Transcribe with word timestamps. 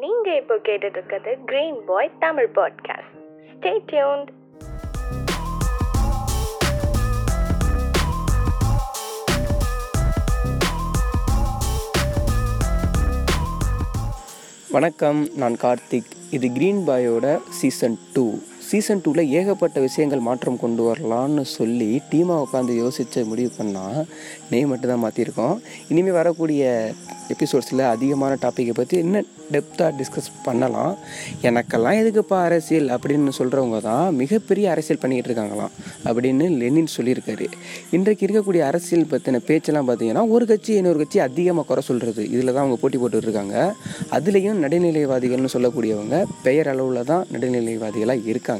நீங்க 0.00 0.34
இப்போ 0.34 0.54
கேட்டுட்டு 0.54 0.96
இருக்கிறது 0.96 1.38
Green 1.44 1.84
Boy 1.86 2.10
Tamil 2.18 2.50
podcast 2.54 3.14
stay 3.54 3.80
tuned 3.86 4.30
வணக்கம் 14.70 15.28
நான் 15.36 15.56
கார்த்திக். 15.62 16.10
இது 16.30 16.52
கிரீன் 16.52 16.88
பாயோட 16.88 17.40
சீசன் 17.50 17.98
டூ 18.12 18.24
சீசன் 18.70 19.02
டூவில் 19.04 19.30
ஏகப்பட்ட 19.38 19.76
விஷயங்கள் 19.84 20.26
மாற்றம் 20.26 20.58
கொண்டு 20.62 20.82
வரலான்னு 20.86 21.44
சொல்லி 21.58 21.90
டீமாக 22.10 22.44
உட்காந்து 22.44 22.72
யோசித்து 22.82 23.20
முடிவு 23.30 23.52
பண்ணால் 23.58 24.00
நெய் 24.50 24.68
மட்டும் 24.70 24.92
தான் 24.92 25.04
மாற்றிருக்கோம் 25.04 25.56
இனிமேல் 25.92 26.18
வரக்கூடிய 26.20 26.62
எபிசோட்ஸில் 27.34 27.84
அதிகமான 27.94 28.32
டாப்பிக்கை 28.44 28.74
பற்றி 28.76 28.96
இன்னும் 29.04 29.28
டெப்த்தாக 29.54 29.90
டிஸ்கஸ் 29.98 30.28
பண்ணலாம். 30.46 30.92
எனக்கெல்லாம் 31.48 31.98
எதுக்குப்பா 32.00 32.38
அரசியல் 32.48 32.88
அப்படின்னு 32.94 33.32
சொல்கிறவங்க 33.38 33.78
தான் 33.88 34.06
மிகப்பெரிய 34.20 34.66
அரசியல் 34.74 35.00
பண்ணிக்கிட்டு 35.02 35.30
இருக்காங்களாம் 35.30 35.72
அப்படின்னு 36.08 36.46
லெனின் 36.60 36.90
சொல்லியிருக்காரு. 36.96 37.46
இன்றைக்கு 37.96 38.24
இருக்கக்கூடிய 38.26 38.62
அரசியல் 38.70 39.10
பற்றின 39.12 39.40
பேச்செல்லாம் 39.48 39.88
பார்த்தீங்கன்னா 39.90 40.24
ஒரு 40.36 40.46
கட்சி 40.50 40.72
இன்னொரு 40.80 41.00
கட்சி 41.02 41.20
அதிகமாக 41.28 41.66
குறை 41.70 41.84
சொல்கிறது 41.90 42.24
இதில் 42.34 42.54
தான் 42.54 42.64
அவங்க 42.64 42.78
போட்டி 42.82 43.00
போட்டுருக்காங்க 43.04 43.26
இருக்காங்க. 43.28 43.56
அதுலேயும் 44.16 44.60
நடுநிலைவாதிகள்னு 44.64 45.54
சொல்லக்கூடியவங்க 45.56 46.18
பெயர் 46.46 46.70
அளவில் 46.74 47.08
தான் 47.12 47.24
நடுநிலைவாதிகளாக 47.34 48.28
இருக்காங்க. 48.32 48.57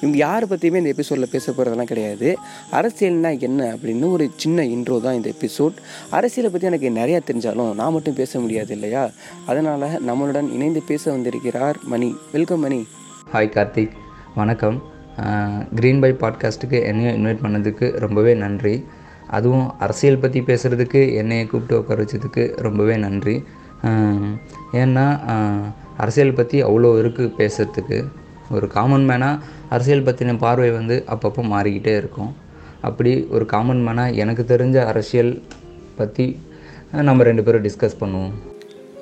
இவங்க 0.00 0.16
யாரை 0.24 0.46
பற்றியுமே 0.50 0.80
இந்த 0.82 0.92
எபிசோடில் 0.94 1.32
பேச 1.34 1.52
போகிறதெல்லாம் 1.52 1.90
கிடையாது. 1.92 2.28
அரசியல்னா 2.78 3.30
என்ன 3.48 3.60
அப்படின்னு 3.74 4.12
ஒரு 4.16 4.26
சின்ன 4.42 4.64
இன்ட்ரோ 4.74 4.98
தான் 5.06 5.18
இந்த 5.18 5.28
எபிசோட் 5.36 5.76
அரசியலை 6.18 6.50
பற்றி 6.50 6.70
எனக்கு 6.70 6.90
நிறையா 7.00 7.20
தெரிஞ்சாலும் 7.30 7.72
நான் 7.80 7.94
மட்டும் 7.96 8.18
பேச 8.20 8.40
முடியாது 8.44 8.72
இல்லையா? 8.76 9.04
அதனால் 9.46 9.86
நம்மளுடன் 10.08 10.48
இணைந்து 10.56 10.82
பேச 10.92 11.02
வந்திருக்கிறார் 11.10 11.78
மணி. 11.92 12.10
வெல்கம் 12.32 12.64
மணி. 12.66 12.80
ஹாய் 13.34 13.54
கார்த்திக். 13.56 13.94
வணக்கம். 14.40 14.78
க்ரீன் 15.78 16.02
பை 16.02 16.12
பாட்காஸ்ட்டுக்கு 16.20 16.78
என்னையும் 16.90 17.16
இன்வைட் 17.18 17.44
பண்ணதுக்கு 17.44 17.86
ரொம்பவே 18.04 18.34
நன்றி. 18.44 18.74
அதுவும் 19.36 19.66
அரசியல் 19.84 20.22
பற்றி 20.22 20.40
பேசுகிறதுக்கு 20.40 21.00
என்னையை 21.20 21.44
கூப்பிட்டு 21.46 21.78
உட்கார 21.80 22.04
வச்சதுக்கு 22.04 22.44
ரொம்பவே 22.66 22.94
நன்றி. 23.06 23.34
ஏன்னா 24.82 25.04
அரசியல் 26.02 26.38
பற்றி 26.38 26.58
அவ்வளோ 26.68 26.90
இருக்குது 27.02 27.34
பேசுகிறதுக்கு 27.38 27.98
ஒரு 28.56 28.66
காமன் 28.76 29.08
மேனாக 29.10 29.42
அரசியல் 29.74 30.06
பற்றின 30.08 30.36
பார்வை 30.44 30.70
வந்து 30.78 30.98
அப்பப்போ 31.14 31.42
மாறிக்கிட்டே 31.54 31.94
இருக்கும். 32.02 32.30
அப்படி 32.88 33.10
ஒரு 33.36 33.44
காமன் 33.54 33.82
மேனாக 33.86 34.14
எனக்கு 34.22 34.44
தெரிஞ்ச 34.52 34.78
அரசியல் 34.92 35.32
பற்றி 35.98 36.26
நம்ம 37.08 37.24
ரெண்டு 37.28 37.42
பேரும் 37.46 37.66
டிஸ்கஸ் 37.66 38.00
பண்ணுவோம். 38.00 38.32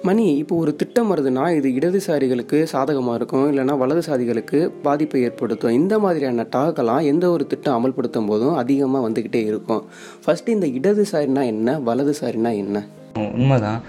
மணி 0.09 0.25
இப்போ 0.41 0.55
ஒரு 0.63 0.73
திட்டம் 0.81 1.09
வருதுன்னா 1.13 1.45
இது 1.59 1.69
இடதுசாரிகளுக்கு 1.79 2.59
சாதகமாக 2.73 3.17
இருக்கும் 3.19 3.47
இல்லைனா 3.53 3.75
வலதுசாரிகளுக்கு 3.83 4.59
பாதிப்பை 4.85 5.23
ஏற்படுத்தும். 5.29 5.77
இந்த 5.79 5.95
மாதிரியான 6.05 6.47
டாக்கெல்லாம் 6.57 7.09
எந்த 7.13 7.25
ஒரு 7.37 7.47
திட்டம் 7.53 7.77
அமல்படுத்தும் 7.79 8.29
போதும் 8.31 8.59
அதிகமாக 8.63 9.03
வந்துக்கிட்டே 9.07 9.43
இருக்கும். 9.51 9.83
ஃபஸ்ட்டு 10.25 10.55
இந்த 10.57 10.69
இடதுசாரினா 10.79 11.45
என்ன 11.55 11.79
வலதுசாரினா 11.89 12.53
என்ன? 12.65 12.85
உண்மைதான். 13.17 13.81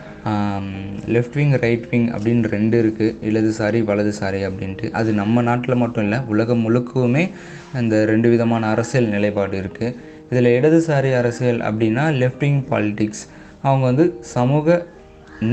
லெஃப்ட் 1.15 1.37
விங் 1.39 1.55
ரைட் 1.63 1.87
விங் 1.91 2.07
அப்படின்னு 2.15 2.51
ரெண்டு 2.55 2.75
இருக்குது 2.83 3.15
இடதுசாரி 3.29 3.79
வலதுசாரி 3.89 4.41
அப்படின்ட்டு. 4.47 4.87
அது 4.99 5.09
நம்ம 5.21 5.41
நாட்டில் 5.49 5.81
மட்டும் 5.83 6.05
இல்லை 6.07 6.19
உலகம் 6.33 6.63
முழுக்கவுமே 6.65 7.23
அந்த 7.79 7.95
ரெண்டு 8.11 8.29
விதமான 8.33 8.69
அரசியல் 8.75 9.11
நிலைப்பாடு 9.15 9.57
இருக்குது 9.63 9.95
இதில் 10.31 10.49
இடதுசாரி 10.57 11.11
அரசியல் 11.21 11.61
அப்படின்னா 11.67 12.05
லெஃப்ட் 12.21 12.45
விங் 12.45 12.63
பாலிட்டிக்ஸ் 12.71 13.23
அவங்க 13.65 13.83
வந்து 13.91 14.05
சமூக 14.35 14.77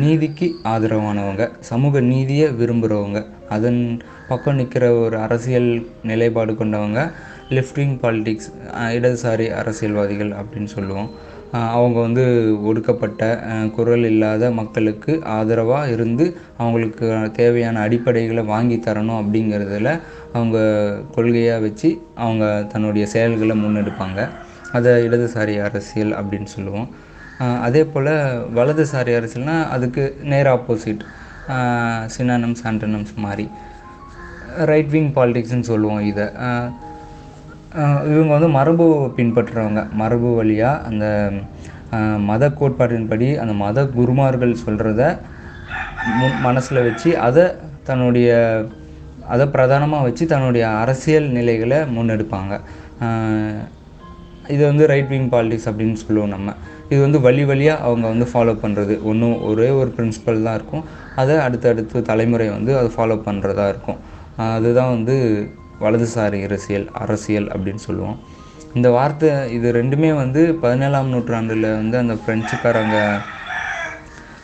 நீதிக்கு 0.01 0.47
ஆதரவானவங்க 0.73 1.45
சமூக 1.71 2.01
நீதியை 2.13 2.47
விரும்புகிறவங்க 2.61 3.19
அதன் 3.57 3.81
பக்கம் 4.29 4.59
நிற்கிற 4.61 4.85
ஒரு 5.03 5.17
அரசியல் 5.27 5.71
நிலைப்பாடு 6.11 6.53
கொண்டவங்க 6.61 7.01
லெஃப்ட் 7.57 7.79
விங் 7.81 7.97
பாலிட்டிக்ஸ் 8.05 8.49
இடதுசாரி 8.97 9.47
அரசியல்வாதிகள் 9.61 10.33
அப்படின்னு 10.41 10.71
சொல்லுவோம். 10.77 11.11
அவங்க 11.53 11.99
வந்து 12.01 12.25
ஒடுக்கப்பட்ட 12.63 13.23
குரல் 13.75 14.05
இல்லாத 14.05 14.51
மக்களுக்கு 14.51 15.25
ஆதரவாக 15.25 15.91
இருந்து 15.91 16.37
அவங்களுக்கு 16.59 17.31
தேவையான 17.33 17.89
அடிப்படைகளை 17.89 18.45
வாங்கி 18.45 18.77
தரணும் 18.77 19.21
அப்படிங்கிறதுல 19.21 20.01
அவங்க 20.33 20.59
கொள்கையாக 21.17 21.61
வச்சு 21.61 21.91
அவங்க 22.15 22.67
தன்னுடைய 22.73 23.07
செயல்களை 23.07 23.57
முன்னெடுப்பாங்க. 23.65 24.29
அதை 24.73 24.93
இடதுசாரி 25.09 25.55
அரசியல் 25.63 26.13
அப்படின்னு 26.13 26.51
சொல்லுவோம். 26.55 26.89
அதே 27.61 27.85
போல் 27.85 28.13
வலதுசாரி 28.59 29.13
அரசியல்னால் 29.19 29.69
அதுக்கு 29.69 30.05
நேர் 30.23 30.47
ஆப்போசிட் 30.47 31.03
சினானம்ஸ் 32.17 32.63
ஆண்டனம்ஸ் 32.65 33.15
மாதிரி 33.17 33.49
ரைட் 34.65 34.89
விங் 34.89 35.13
பாலிடிக்ஸ்னு 35.13 35.71
சொல்லுவோம் 35.71 36.01
இதை. 36.01 36.27
இவங்க 38.13 38.31
வந்து 38.37 38.51
மரபு 38.57 38.85
பின்பற்றுறவங்க. 39.19 39.81
மரபு 40.01 40.29
வழியாக 40.41 40.83
அந்த 40.89 41.07
மத 42.29 42.45
கோட்பாட்டின்படி 42.59 43.29
அந்த 43.43 43.55
மத 43.65 43.85
குருமார்கள் 43.97 44.61
சொல்கிறத 44.65 45.03
மனசில் 46.47 46.87
வச்சு 46.89 47.11
அதை 47.27 47.45
தன்னுடைய 47.89 48.31
அதை 49.35 49.45
பிரதானமாக 49.55 50.07
வச்சு 50.07 50.25
தன்னுடைய 50.33 50.65
அரசியல் 50.83 51.29
நிலைகளை 51.37 51.79
முன்னெடுப்பாங்க. 51.97 52.55
இது 54.55 54.63
வந்து 54.71 54.85
ரைட் 54.91 55.11
விங் 55.13 55.31
பாலிடிக்ஸ் 55.33 55.69
அப்படின்னு 55.71 55.99
சொல்லுவோம் 56.03 56.35
நம்ம. 56.35 56.55
இது 56.91 56.99
வந்து 57.05 57.21
வழி 57.27 57.45
வழியாக 57.51 57.85
அவங்க 57.87 58.07
வந்து 58.13 58.27
ஃபாலோ 58.33 58.55
பண்ணுறது 58.65 58.97
ஒன்றும் 59.11 59.39
ஒரே 59.51 59.69
ஒரு 59.81 59.91
பிரின்சிபல் 59.97 60.45
தான் 60.47 60.57
இருக்கும். 60.59 60.85
அதை 61.21 61.37
அடுத்தடுத்து 61.47 62.03
தலைமுறை 62.11 62.49
வந்து 62.57 62.73
அதை 62.81 62.91
ஃபாலோ 62.97 63.17
பண்ணுறதா 63.29 63.67
இருக்கும். 63.73 63.99
அதுதான் 64.57 64.95
வந்து 64.97 65.17
வலதுசாரி 65.85 66.39
அரசியல் 66.49 66.87
அரசியல் 67.05 67.49
அப்படின்னு 67.55 67.83
சொல்லுவோம். 67.89 68.19
இந்த 68.79 68.89
வார்த்தை 68.97 69.31
இது 69.57 69.69
ரெண்டுமே 69.81 70.11
வந்து 70.23 70.41
பதினேழாம் 70.63 71.13
நூற்றாண்டில் 71.15 71.69
வந்து 71.81 71.97
அந்த 72.03 72.15
ஃப்ரெஞ்சுக்காரங்க 72.23 72.97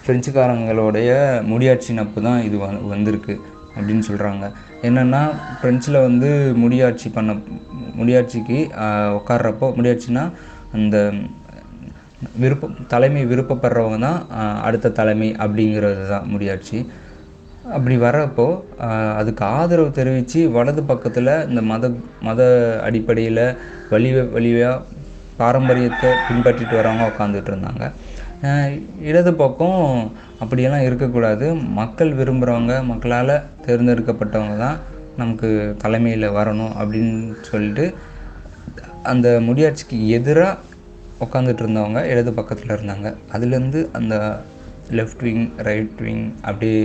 ஃப்ரெஞ்சுக்காரங்களுடைய 0.04 1.10
முடியாட்சி 1.50 1.92
நப்பு 1.98 2.20
தான் 2.28 2.40
இது 2.46 2.56
வந் 2.62 2.78
வந்திருக்கு 2.94 3.34
அப்படின்னு 3.76 4.04
சொல்கிறாங்க 4.08 4.44
என்னென்னா 4.86 5.20
ஃப்ரெஞ்சில் 5.58 6.04
வந்து 6.06 6.30
முடியாட்சி 6.62 7.08
பண்ண 7.18 7.32
முடியாட்சிக்கு 8.00 8.58
உட்காடுறப்போ 9.18 9.18
உட்கார்றப்போ 9.18 9.66
முடியாட்சினா 9.78 10.24
அந்த 10.78 10.96
விருப்பம் 12.42 12.74
தலைமை 12.86 13.22
விருப்பப்படுறவங்க 13.30 13.98
தான் 13.98 14.20
அடுத்த 14.66 14.92
தலைமை 14.98 15.28
அப்படிங்கிறது 15.44 16.04
தான் 16.08 16.28
முடியாட்சி. 16.32 16.78
அப்படி 17.70 17.96
வர்றப்போ 18.04 18.46
அதுக்கு 19.18 19.42
ஆதரவு 19.58 19.90
தெரிவித்து 19.98 20.40
வலது 20.56 20.82
பக்கத்தில் 20.90 21.30
இந்த 21.50 21.60
மத 21.70 21.90
மத 22.28 22.40
அடிப்படையில் 22.86 23.44
வழி 23.92 24.10
வழியாக 24.36 25.00
பாரம்பரியத்தை 25.40 26.08
பின்பற்றிட்டு 26.26 26.74
வரவங்க 26.78 27.04
உட்காந்துட்டு 27.10 27.50
இருந்தாங்க. 27.52 27.84
இடது 29.08 29.32
பக்கம் 29.42 29.80
அப்படியெல்லாம் 30.42 30.86
இருக்கக்கூடாது. 30.86 31.46
மக்கள் 31.80 32.10
விரும்புகிறவங்க 32.20 32.74
மக்களால் 32.90 33.34
தேர்ந்தெடுக்கப்பட்டவங்க 33.66 34.56
தான் 34.64 34.78
நமக்கு 35.20 35.48
தலைமையில் 35.82 36.34
வரணும் 36.38 36.74
அப்படின்னு 36.80 37.16
சொல்லிட்டு 37.50 37.84
அந்த 39.12 39.28
முடியாட்சிக்கு 39.48 39.96
எதிராக 40.18 40.60
உட்காந்துட்டு 41.24 41.62
இருந்தவங்க 41.64 42.00
இடது 42.12 42.32
பக்கத்தில் 42.38 42.74
இருந்தாங்க. 42.76 43.08
அதுலேருந்து 43.34 43.80
அந்த 43.98 44.14
லெஃப்ட் 44.98 45.22
விங் 45.26 45.44
ரைட் 45.68 46.00
விங் 46.06 46.24
அப்படியே 46.48 46.80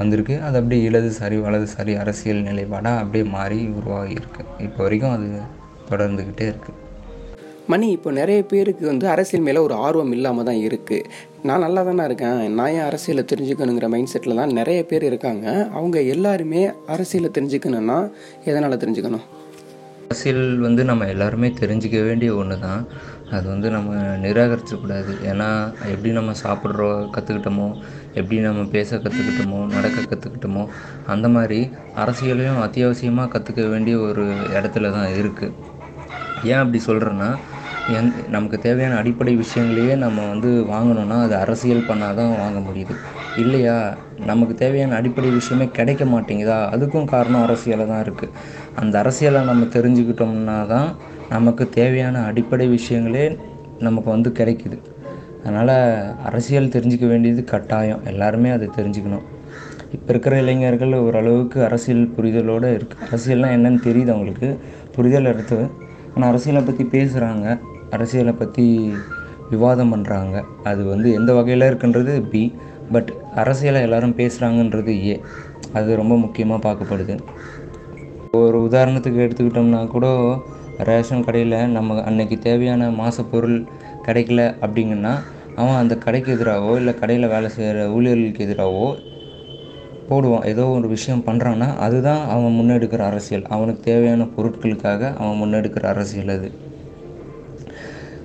வந்திருக்கு. 0.00 0.34
அது 0.46 0.58
அப்படியே 0.60 0.82
இடதுசாரி 0.90 1.38
வலதுசாரி 1.46 1.94
அரசியல் 2.02 2.44
நிலைப்பாடாக 2.48 3.02
அப்படியே 3.04 3.26
மாறி 3.36 3.60
உருவாகி 3.78 4.14
இருக்கு 4.20 4.44
இப்போ 4.66 4.82
வரைக்கும் 4.86 5.14
அது 5.16 5.28
தொடர்ந்துக்கிட்டே 5.90 6.46
இருக்குது 6.52 6.76
மணி 7.72 7.86
இப்போ 7.94 8.10
நிறைய 8.18 8.40
பேருக்கு 8.50 8.84
வந்து 8.90 9.06
அரசியல் 9.14 9.44
மேலே 9.46 9.60
ஒரு 9.64 9.74
ஆர்வம் 9.86 10.12
இல்லாமல் 10.16 10.46
தான் 10.48 10.60
இருக்குது 10.66 11.08
நான் 11.48 11.62
நல்லா 11.64 11.80
தானே 11.88 12.04
இருக்கேன். 12.08 12.38
நான் 12.58 12.72
ஏன் 12.76 12.86
அரசியலை 12.90 13.22
தெரிஞ்சுக்கணுங்கிற 13.32 13.88
மைண்ட் 13.94 14.10
செட்டில் 14.12 14.38
தான் 14.40 14.54
நிறைய 14.58 14.78
பேர் 14.90 15.04
இருக்காங்க. 15.08 15.46
அவங்க 15.78 15.98
எல்லாருமே 16.14 16.62
அரசியலை 16.94 17.30
தெரிஞ்சுக்கணுன்னா 17.36 17.98
எதனால் 18.50 18.80
தெரிஞ்சுக்கணும்? 18.84 19.26
அரசியல் 20.06 20.44
வந்து 20.66 20.82
நம்ம 20.90 21.06
எல்லாருமே 21.14 21.48
தெரிஞ்சிக்க 21.60 21.98
வேண்டிய 22.08 22.30
ஒன்று 22.40 22.56
தான் 22.66 22.82
அது 23.30 23.46
வந்து 23.48 23.70
நம்ம 23.70 23.94
நிராகரிச்சிடக்கூடாது. 24.24 25.12
ஏன்னா 25.30 25.48
எப்படி 25.92 26.10
நம்ம 26.10 26.32
சாப்பிட்றோம் 26.42 27.00
கற்றுக்கிட்டோமோ 27.14 27.66
எப்படி 28.14 28.36
நம்ம 28.40 28.62
பேச 28.76 28.96
கற்றுக்கிட்டோமோ 28.96 29.58
நடக்க 29.74 30.06
கற்றுக்கிட்டோமோ 30.10 30.62
அந்த 31.06 31.28
மாதிரி 31.28 31.58
அரசியலையும் 31.94 32.62
அத்தியாவசியமாக 32.66 33.32
கற்றுக்க 33.34 33.68
வேண்டிய 33.68 33.98
ஒரு 33.98 34.24
இடத்துல 34.58 34.92
தான் 34.92 35.12
இருக்குது 35.20 35.54
ஏன் 36.44 36.60
அப்படி 36.62 36.80
சொல்கிறேன்னா 36.86 37.30
எந் 37.98 38.08
நமக்கு 38.28 38.58
தேவையான 38.58 38.96
அடிப்படை 38.96 39.32
விஷயங்களையே 39.36 39.94
நம்ம 39.96 40.24
வந்து 40.28 40.50
வாங்கணும்னா 40.72 41.16
அது 41.22 41.34
அரசியல் 41.36 41.86
பண்ணால் 41.88 42.14
தான் 42.14 42.32
வாங்க 42.38 42.58
முடியுது. 42.58 42.94
இல்லையா? 43.36 43.76
நமக்கு 44.24 44.54
தேவையான 44.54 44.94
அடிப்படை 44.94 45.30
விஷயமே 45.30 45.66
கிடைக்க 45.68 46.04
மாட்டேங்குதா? 46.04 46.58
அதுக்கும் 46.74 47.04
காரணம் 47.04 47.44
அரசியலாக 47.46 47.86
தான் 47.86 48.04
இருக்குது 48.06 48.34
அந்த 48.74 48.94
அரசியலை 48.98 49.40
நம்ம 49.42 49.64
தெரிஞ்சுக்கிட்டோம்னா 49.76 50.66
தான் 50.66 50.88
நமக்கு 51.34 51.64
தேவையான 51.78 52.22
அடிப்படை 52.28 52.66
விஷயங்களே 52.76 53.24
நமக்கு 53.86 54.08
வந்து 54.14 54.30
கிடைக்குது. 54.38 54.78
அதனால் 55.42 55.74
அரசியல் 56.28 56.72
தெரிஞ்சுக்க 56.74 57.06
வேண்டியது 57.06 57.42
கட்டாயம். 57.44 58.00
எல்லாருமே 58.12 58.50
அதை 58.50 58.68
தெரிஞ்சுக்கணும். 58.78 59.26
இப்போ 59.96 60.08
இருக்கிற 60.12 60.34
இளைஞர்கள் 60.42 60.94
ஓரளவுக்கு 61.04 61.58
அரசியல் 61.66 62.02
புரிதலோடு 62.16 62.70
இருக்கு. 62.78 62.96
அரசியல்னால் 63.06 63.54
என்னன்னு 63.56 63.80
தெரியுது 63.88 64.10
அவங்களுக்கு 64.14 64.48
புரிதல் 64.96 65.30
எடுத்து. 65.32 65.58
ஆனால் 66.14 66.28
அரசியலை 66.30 66.62
பற்றி 66.62 66.84
பேசுகிறாங்க 66.96 67.46
அரசியலை 67.96 68.32
பற்றி 68.32 68.64
விவாதம் 69.52 69.92
பண்ணுறாங்க 69.94 70.36
அது 70.70 70.82
வந்து 70.92 71.08
எந்த 71.18 71.30
வகையில் 71.38 71.68
இருக்குன்றது 71.70 72.14
பி 72.32 72.42
பட் 72.94 73.10
அரசியலை 73.42 73.80
எல்லாரும் 73.86 74.14
பேசுகிறாங்கன்றது 74.18 74.92
ஏ 75.08 75.14
அது 75.78 75.96
ரொம்ப 76.00 76.14
முக்கியமாக 76.16 76.60
பார்க்கப்படுது. 76.66 77.14
ஒரு 78.42 78.58
உதாரணத்துக்கு 78.68 79.24
எடுத்துக்கிட்டோம்னா 79.26 79.80
கூட 79.86 80.06
ரேஷன் 80.86 81.24
கடையில் 81.24 81.56
நம்ம 81.76 82.02
அன்னைக்கு 82.02 82.38
தேவையான 82.38 82.90
மாத 82.90 83.22
பொருள் 83.22 83.56
கிடைக்கல 84.06 84.42
அப்படிங்கன்னா 84.64 85.14
அவன் 85.54 85.78
அந்த 85.80 85.94
கடைக்கு 85.96 86.30
எதிராகவோ 86.36 86.74
இல்லை 86.76 86.94
கடையில் 86.94 87.32
வேலை 87.32 87.48
செய்கிற 87.48 87.86
ஊழியர்களுக்கு 87.96 88.44
எதிராகவோ 88.46 88.88
போடுவான். 90.10 90.44
ஏதோ 90.44 90.64
ஒரு 90.66 90.88
விஷயம் 90.88 91.24
பண்ணுறான்னா 91.26 91.76
அதுதான் 91.76 92.22
அவன் 92.34 92.56
முன்னெடுக்கிற 92.58 93.02
அரசியல். 93.10 93.44
அவனுக்கு 93.54 93.82
தேவையான 93.82 94.26
பொருட்களுக்காக 94.36 95.16
அவன் 95.20 95.40
முன்னெடுக்கிற 95.42 95.86
அரசியல் 95.94 96.34
அது. 96.36 96.50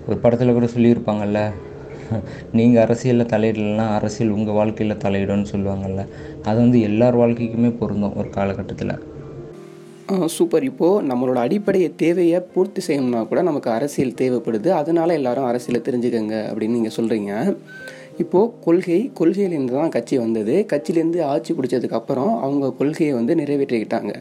ஒரு 0.08 0.18
படத்தில் 0.18 0.58
கூட 0.58 0.70
சொல்லியிருப்பாங்கல்ல 0.76 1.42
நீங்கள் 2.52 2.84
அரசியலில் 2.84 3.32
தலையிடலாம் 3.34 3.94
அரசியல் 3.98 4.30
உங்கள் 4.30 4.54
வாழ்க்கையில் 4.54 5.02
தலையிடும்னு 5.04 5.52
சொல்லுவாங்கல்ல. 5.54 6.02
அது 6.44 6.58
வந்து 6.60 6.80
எல்லார் 6.82 7.20
வாழ்க்கைக்குமே 7.22 7.78
பொருந்தும் 7.78 8.16
ஒரு 8.16 8.30
காலகட்டத்தில். 8.30 8.96
சூப்பர் 10.36 10.66
இப்போது 10.70 11.06
நம்மளோட 11.10 11.40
அடிப்படை 11.46 11.82
தேவையை 12.02 12.40
பூர்த்தி 12.54 12.82
செய்யணும்னா 12.88 13.22
கூட 13.28 13.42
நமக்கு 13.50 13.70
அரசியல் 13.78 14.18
தேவைப்படுது. 14.22 14.70
அதனால் 14.82 15.18
எல்லாரும் 15.20 15.48
அரசியலை 15.50 15.82
தெரிஞ்சுக்கங்க 15.88 16.36
அப்படின்னு 16.50 16.78
நீங்கள் 16.78 16.96
சொல்கிறீங்க 16.98 17.32
இப்போது 18.24 18.52
கொள்கை 18.66 18.98
கொள்கையிலேருந்து 19.20 19.76
தான் 19.78 19.94
கட்சி 19.96 20.16
வந்தது. 20.24 20.56
கட்சியிலேருந்து 20.72 21.22
ஆட்சி 21.34 21.52
பிடிச்சதுக்கு 21.54 21.98
அப்புறம் 22.00 22.34
அவங்க 22.46 22.74
கொள்கையை 22.80 23.14
வந்து 23.20 23.36
நிறைவேற்றிக்கிட்டாங்க. 23.42 24.14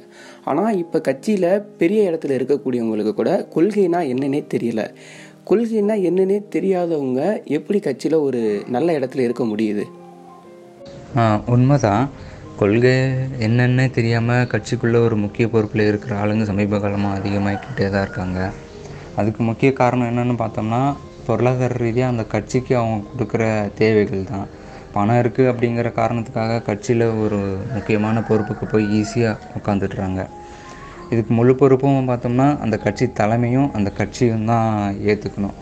ஆனால் 0.50 0.78
இப்போ 0.82 1.00
கட்சியில் 1.08 1.50
பெரிய 1.82 2.10
இடத்துல 2.10 2.36
இருக்கக்கூடியவங்களுக்கு 2.38 3.14
கூட 3.20 3.32
கொள்கைனா 3.56 4.00
என்னன்னே 4.12 4.42
தெரியல. 4.54 4.82
கொள்கைனா 5.50 5.96
என்னன்னே 6.08 6.38
தெரியாதவங்க 6.56 7.20
எப்படி 7.58 7.80
கட்சியில் 7.88 8.24
ஒரு 8.28 8.42
நல்ல 8.76 8.98
இடத்துல 8.98 9.26
இருக்க 9.26 9.44
முடியுது? 9.52 9.84
உண்மைதான். 11.54 12.04
கொள்கை 12.62 12.96
என்னென்னே 13.46 13.84
தெரியாமல் 13.90 14.48
கட்சிக்குள்ளே 14.50 14.98
ஒரு 15.06 15.16
முக்கிய 15.16 15.48
பொறுப்பில் 15.48 15.86
இருக்கிற 15.86 16.12
ஆளுங்க 16.18 16.44
சமீப 16.50 16.78
காலமாக 16.78 17.18
அதிகமாகிக்கிட்டே 17.18 17.86
தான் 17.90 18.04
இருக்காங்க. 18.06 18.38
அதுக்கு 19.16 19.42
முக்கிய 19.42 19.72
காரணம் 19.72 20.08
என்னென்னு 20.10 20.34
பார்த்தோம்னா 20.42 20.80
பொருளாதார 21.26 21.76
ரீதியாக 21.84 22.12
அந்த 22.14 22.24
கட்சிக்கு 22.34 22.76
அவங்க 22.76 23.08
கொடுக்குற 23.10 23.42
தேவைகள் 23.74 24.22
தான். 24.24 24.46
பணம் 24.92 25.20
இருக்குது 25.22 25.50
அப்படிங்கிற 25.52 25.90
காரணத்துக்காக 25.98 26.62
கட்சியில் 26.62 27.06
ஒரு 27.24 27.40
முக்கியமான 27.74 28.22
பொறுப்புக்கு 28.28 28.66
போய் 28.66 28.86
ஈஸியாக 29.00 29.40
உட்காந்துட்றாங்க 29.58 30.20
இதுக்கு 31.10 31.34
முழு 31.34 31.54
பொறுப்பும் 31.54 32.10
பார்த்தோம்னா 32.12 32.48
அந்த 32.58 32.76
கட்சி 32.76 33.08
தலைமையும் 33.20 33.70
அந்த 33.72 33.90
கட்சியும் 33.90 34.44
தான் 34.44 34.70
ஏற்றுக்கணும் 35.10 35.56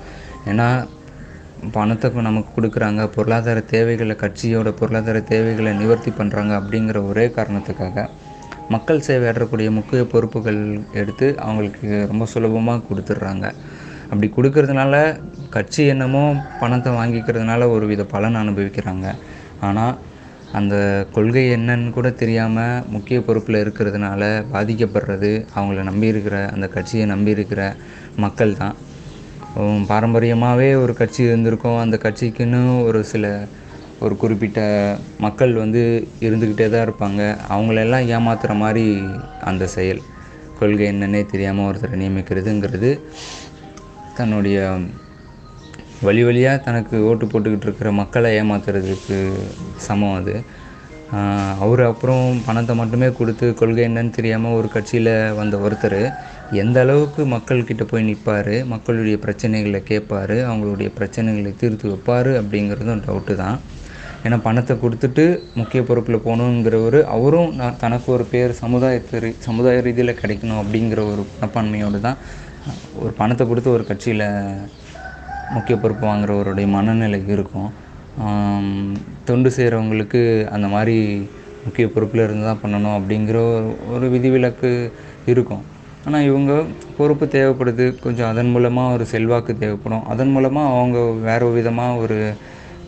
ஏன்னா 0.46 0.68
பணத்தை 1.76 2.06
இப்போ 2.10 2.22
நமக்கு 2.26 2.50
கொடுக்குறாங்க 2.56 3.02
பொருளாதார 3.14 3.58
தேவைகளை 3.74 4.14
கட்சியோட 4.22 4.68
பொருளாதார 4.80 5.18
தேவைகளை 5.32 5.72
நிவர்த்தி 5.80 6.10
பண்ணுறாங்க 6.18 6.52
அப்படிங்கிற 6.60 6.98
ஒரே 7.10 7.26
காரணத்துக்காக 7.36 8.06
மக்கள் 8.74 9.04
சேவை 9.06 9.26
ஆற்றக்கூடிய 9.28 9.68
முக்கிய 9.78 10.00
பொறுப்புகள் 10.12 10.60
எடுத்து 11.00 11.26
அவங்களுக்கு 11.44 11.88
ரொம்ப 12.10 12.24
சுலபமாக 12.32 12.84
கொடுத்துட்றாங்க. 12.88 13.46
அப்படி 14.10 14.28
கொடுக்கறதுனால 14.36 14.94
கட்சி 15.56 15.82
என்னமோ 15.94 16.22
பணத்தை 16.60 16.90
வாங்கிக்கிறதுனால 16.98 17.68
ஒரு 17.74 17.86
வித 17.90 18.04
பலன் 18.14 18.40
அனுபவிக்கிறாங்க. 18.42 19.06
ஆனால் 19.68 19.96
அந்த 20.58 20.74
கொள்கை 21.16 21.44
என்னன்னு 21.56 21.90
கூட 21.96 22.08
தெரியாமல் 22.22 22.84
முக்கிய 22.94 23.18
பொறுப்பில் 23.26 23.62
இருக்கிறதுனால 23.64 24.22
பாதிக்கப்படுறது 24.54 25.32
அவங்கள 25.56 25.82
நம்பி 25.90 26.12
இருக்கிற 26.12 26.38
அந்த 26.54 26.68
கட்சியை 26.76 27.06
நம்பி 27.14 27.36
இருக்கிற 27.36 27.62
மக்கள் 28.24 28.58
தான். 28.62 28.76
பாரம்பரியமாகவே 29.58 30.82
ஒரு 30.82 30.94
கட்சி 30.94 31.22
இருந்திருக்கும். 31.22 31.78
அந்த 31.78 31.98
கட்சிக்குன்னு 32.02 32.82
ஒரு 32.84 33.04
சில 33.04 33.48
ஒரு 34.00 34.16
குறிப்பிட்ட 34.16 34.60
மக்கள் 35.18 35.52
வந்து 35.54 36.08
இருந்துக்கிட்டே 36.20 36.68
தான் 36.68 36.86
இருப்பாங்க. 36.88 37.36
அவங்களெல்லாம் 37.48 38.06
ஏமாத்துகிற 38.16 38.56
மாதிரி 38.56 39.02
அந்த 39.40 39.66
செயல். 39.66 40.00
கொள்கை 40.58 40.86
என்னன்னே 40.92 41.26
தெரியாமல் 41.26 41.74
ஒருத்தரை 41.74 41.96
நியமிக்கிறதுங்கிறது 42.02 43.00
தன்னுடைய 44.14 44.78
வழி 46.02 46.24
வழியாக 46.24 46.58
தனக்கு 46.58 47.04
ஓட்டு 47.04 47.26
போட்டுக்கிட்டு 47.26 47.62
இருக்கிற 47.62 47.92
மக்களை 47.92 48.40
ஏமாத்துறதுக்கு 48.40 49.32
சமம் 49.76 50.14
அது. 50.14 50.42
அவர் 51.64 51.82
அப்புறம் 51.90 52.24
பணத்தை 52.46 52.74
மட்டுமே 52.80 53.08
கொடுத்து 53.18 53.46
கொள்கை 53.60 53.82
என்னன்னு 53.88 54.16
தெரியாமல் 54.18 54.56
ஒரு 54.58 54.68
கட்சியில் 54.74 55.12
வந்த 55.38 55.56
ஒருத்தர். 55.66 56.02
எந்த 56.62 56.76
அளவுக்கு 56.84 57.22
மக்கள்கிட்ட 57.32 57.84
போய் 57.90 58.06
நிற்பார் 58.08 58.54
மக்களுடைய 58.72 59.16
பிரச்சனைகளை 59.24 59.80
கேட்பார் 59.90 60.36
அவங்களுடைய 60.50 60.88
பிரச்சனைகளை 60.98 61.52
தீர்த்து 61.60 61.90
வைப்பார் 61.92 62.30
அப்படிங்கிறதும் 62.40 63.02
டவுட்டு 63.06 63.34
தான். 63.42 63.58
ஏன்னா 64.24 64.38
பணத்தை 64.46 64.74
கொடுத்துட்டு 64.84 65.24
முக்கிய 65.58 65.82
பொறுப்பில் 65.88 66.24
போகணுங்கிறவர் 66.24 66.98
அவரும் 67.16 67.52
நான் 67.60 67.78
தனக்கு 67.84 68.08
ஒரு 68.16 68.24
பேர் 68.32 68.58
சமுதாயத்து 68.62 69.34
சமுதாய 69.48 69.84
ரீதியில் 69.86 70.18
கிடைக்கணும் 70.22 70.60
அப்படிங்கிற 70.62 71.02
ஒரு 71.12 71.22
மனப்பான்மையோடு 71.34 72.00
தான் 72.08 72.18
ஒரு 73.02 73.12
பணத்தை 73.20 73.44
கொடுத்து 73.50 73.70
ஒரு 73.76 73.84
கட்சியில் 73.90 74.26
முக்கிய 75.54 75.76
பொறுப்பு 75.82 76.04
வாங்குறவருடைய 76.10 76.66
மனநிலை 76.76 77.20
இருக்கும். 77.36 77.70
தொண்டு 79.28 79.50
செய்கிறவங்களுக்கு 79.56 80.20
அந்த 80.54 80.66
மாதிரி 80.74 80.96
முக்கிய 81.64 81.86
பொறுப்பில் 81.94 82.24
இருந்து 82.26 82.44
தான் 82.48 82.62
பண்ணணும் 82.62 82.96
அப்படிங்கிற 82.98 83.38
ஒரு 83.56 83.68
ஒரு 83.94 84.06
விதிவிலக்கு 84.14 84.70
இருக்கும். 85.32 85.62
ஆனால் 86.06 86.26
இவங்க 86.28 86.52
பொறுப்பு 86.98 87.24
தேவைப்படுது. 87.34 87.86
கொஞ்சம் 88.04 88.30
அதன் 88.32 88.52
மூலமாக 88.54 88.94
ஒரு 88.96 89.04
செல்வாக்கு 89.12 89.52
தேவைப்படும். 89.62 90.04
அதன் 90.12 90.32
மூலமாக 90.36 90.72
அவங்க 90.76 90.98
வேறு 91.28 91.48
விதமாக 91.58 92.00
ஒரு 92.04 92.18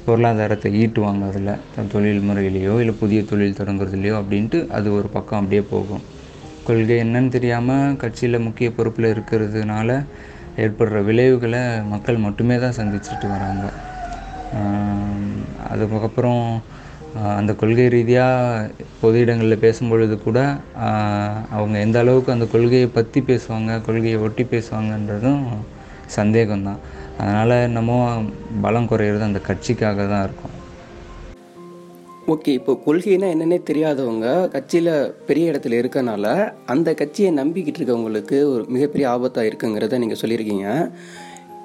பொருளாதாரத்தை 0.06 0.68
ஈட்டுவாங்க 0.82 1.24
அதில். 1.30 1.52
தொழில் 1.94 2.26
முறையிலையோ 2.28 2.74
இல்லை 2.82 2.94
புதிய 3.02 3.20
தொழில் 3.30 3.58
தொடங்குறதுலையோ 3.60 4.14
அப்படின்ட்டு 4.20 4.60
அது 4.78 4.88
ஒரு 4.98 5.10
பக்கம் 5.16 5.40
அப்படியே 5.40 5.62
போகும். 5.74 6.02
கொள்கை 6.66 6.96
என்னன்னு 7.04 7.34
தெரியாமல் 7.36 7.96
கட்சியில் 8.02 8.44
முக்கிய 8.46 8.68
பொறுப்பில் 8.76 9.12
இருக்கிறதுனால 9.14 9.88
ஏற்படுற 10.64 10.98
விளைவுகளை 11.08 11.62
மக்கள் 11.92 12.24
மட்டுமே 12.26 12.58
தான் 12.64 12.78
சந்திச்சுட்டு 12.80 13.28
வராங்க. 13.34 13.64
அதுக்கப்புறம் 15.72 16.44
அந்த 17.38 17.52
கொள்கை 17.60 17.86
ரீதியாக 17.94 18.70
பொது 19.00 19.16
இடங்களில் 19.24 19.62
பேசும்பொழுது 19.64 20.14
கூட 20.26 20.38
அவங்க 21.56 21.76
எந்த 21.86 21.98
அளவுக்கு 22.02 22.34
அந்த 22.34 22.46
கொள்கையை 22.54 22.88
பற்றி 22.96 23.20
பேசுவாங்க 23.30 23.80
கொள்கையை 23.88 24.18
ஒட்டி 24.26 24.44
பேசுவாங்கன்றதும் 24.54 25.44
சந்தேகம்தான். 26.16 26.80
அதனால் 27.20 27.62
என்னமோ 27.68 27.98
பலம் 28.64 28.88
குறையிறது 28.90 29.28
அந்த 29.28 29.40
கட்சிக்காக 29.48 30.06
தான் 30.12 30.24
இருக்கும். 30.28 30.56
ஓகே 32.32 32.50
இப்போ 32.58 32.72
கொள்கைனா 32.86 33.28
என்னன்னே 33.34 33.58
தெரியாதவங்க 33.68 34.26
கட்சியில் 34.54 34.90
பெரிய 35.28 35.52
இடத்துல 35.52 35.78
இருக்கனால 35.82 36.26
அந்த 36.74 36.88
கட்சியை 37.00 37.30
நம்பிக்கிட்டு 37.40 37.80
இருக்கவங்களுக்கு 37.80 38.36
ஒரு 38.52 38.62
மிகப்பெரிய 38.74 39.06
ஆபத்தாக 39.14 39.48
இருக்குங்கிறத 39.50 39.98
நீங்கள் 40.04 40.20
சொல்லியிருக்கீங்க. 40.22 40.68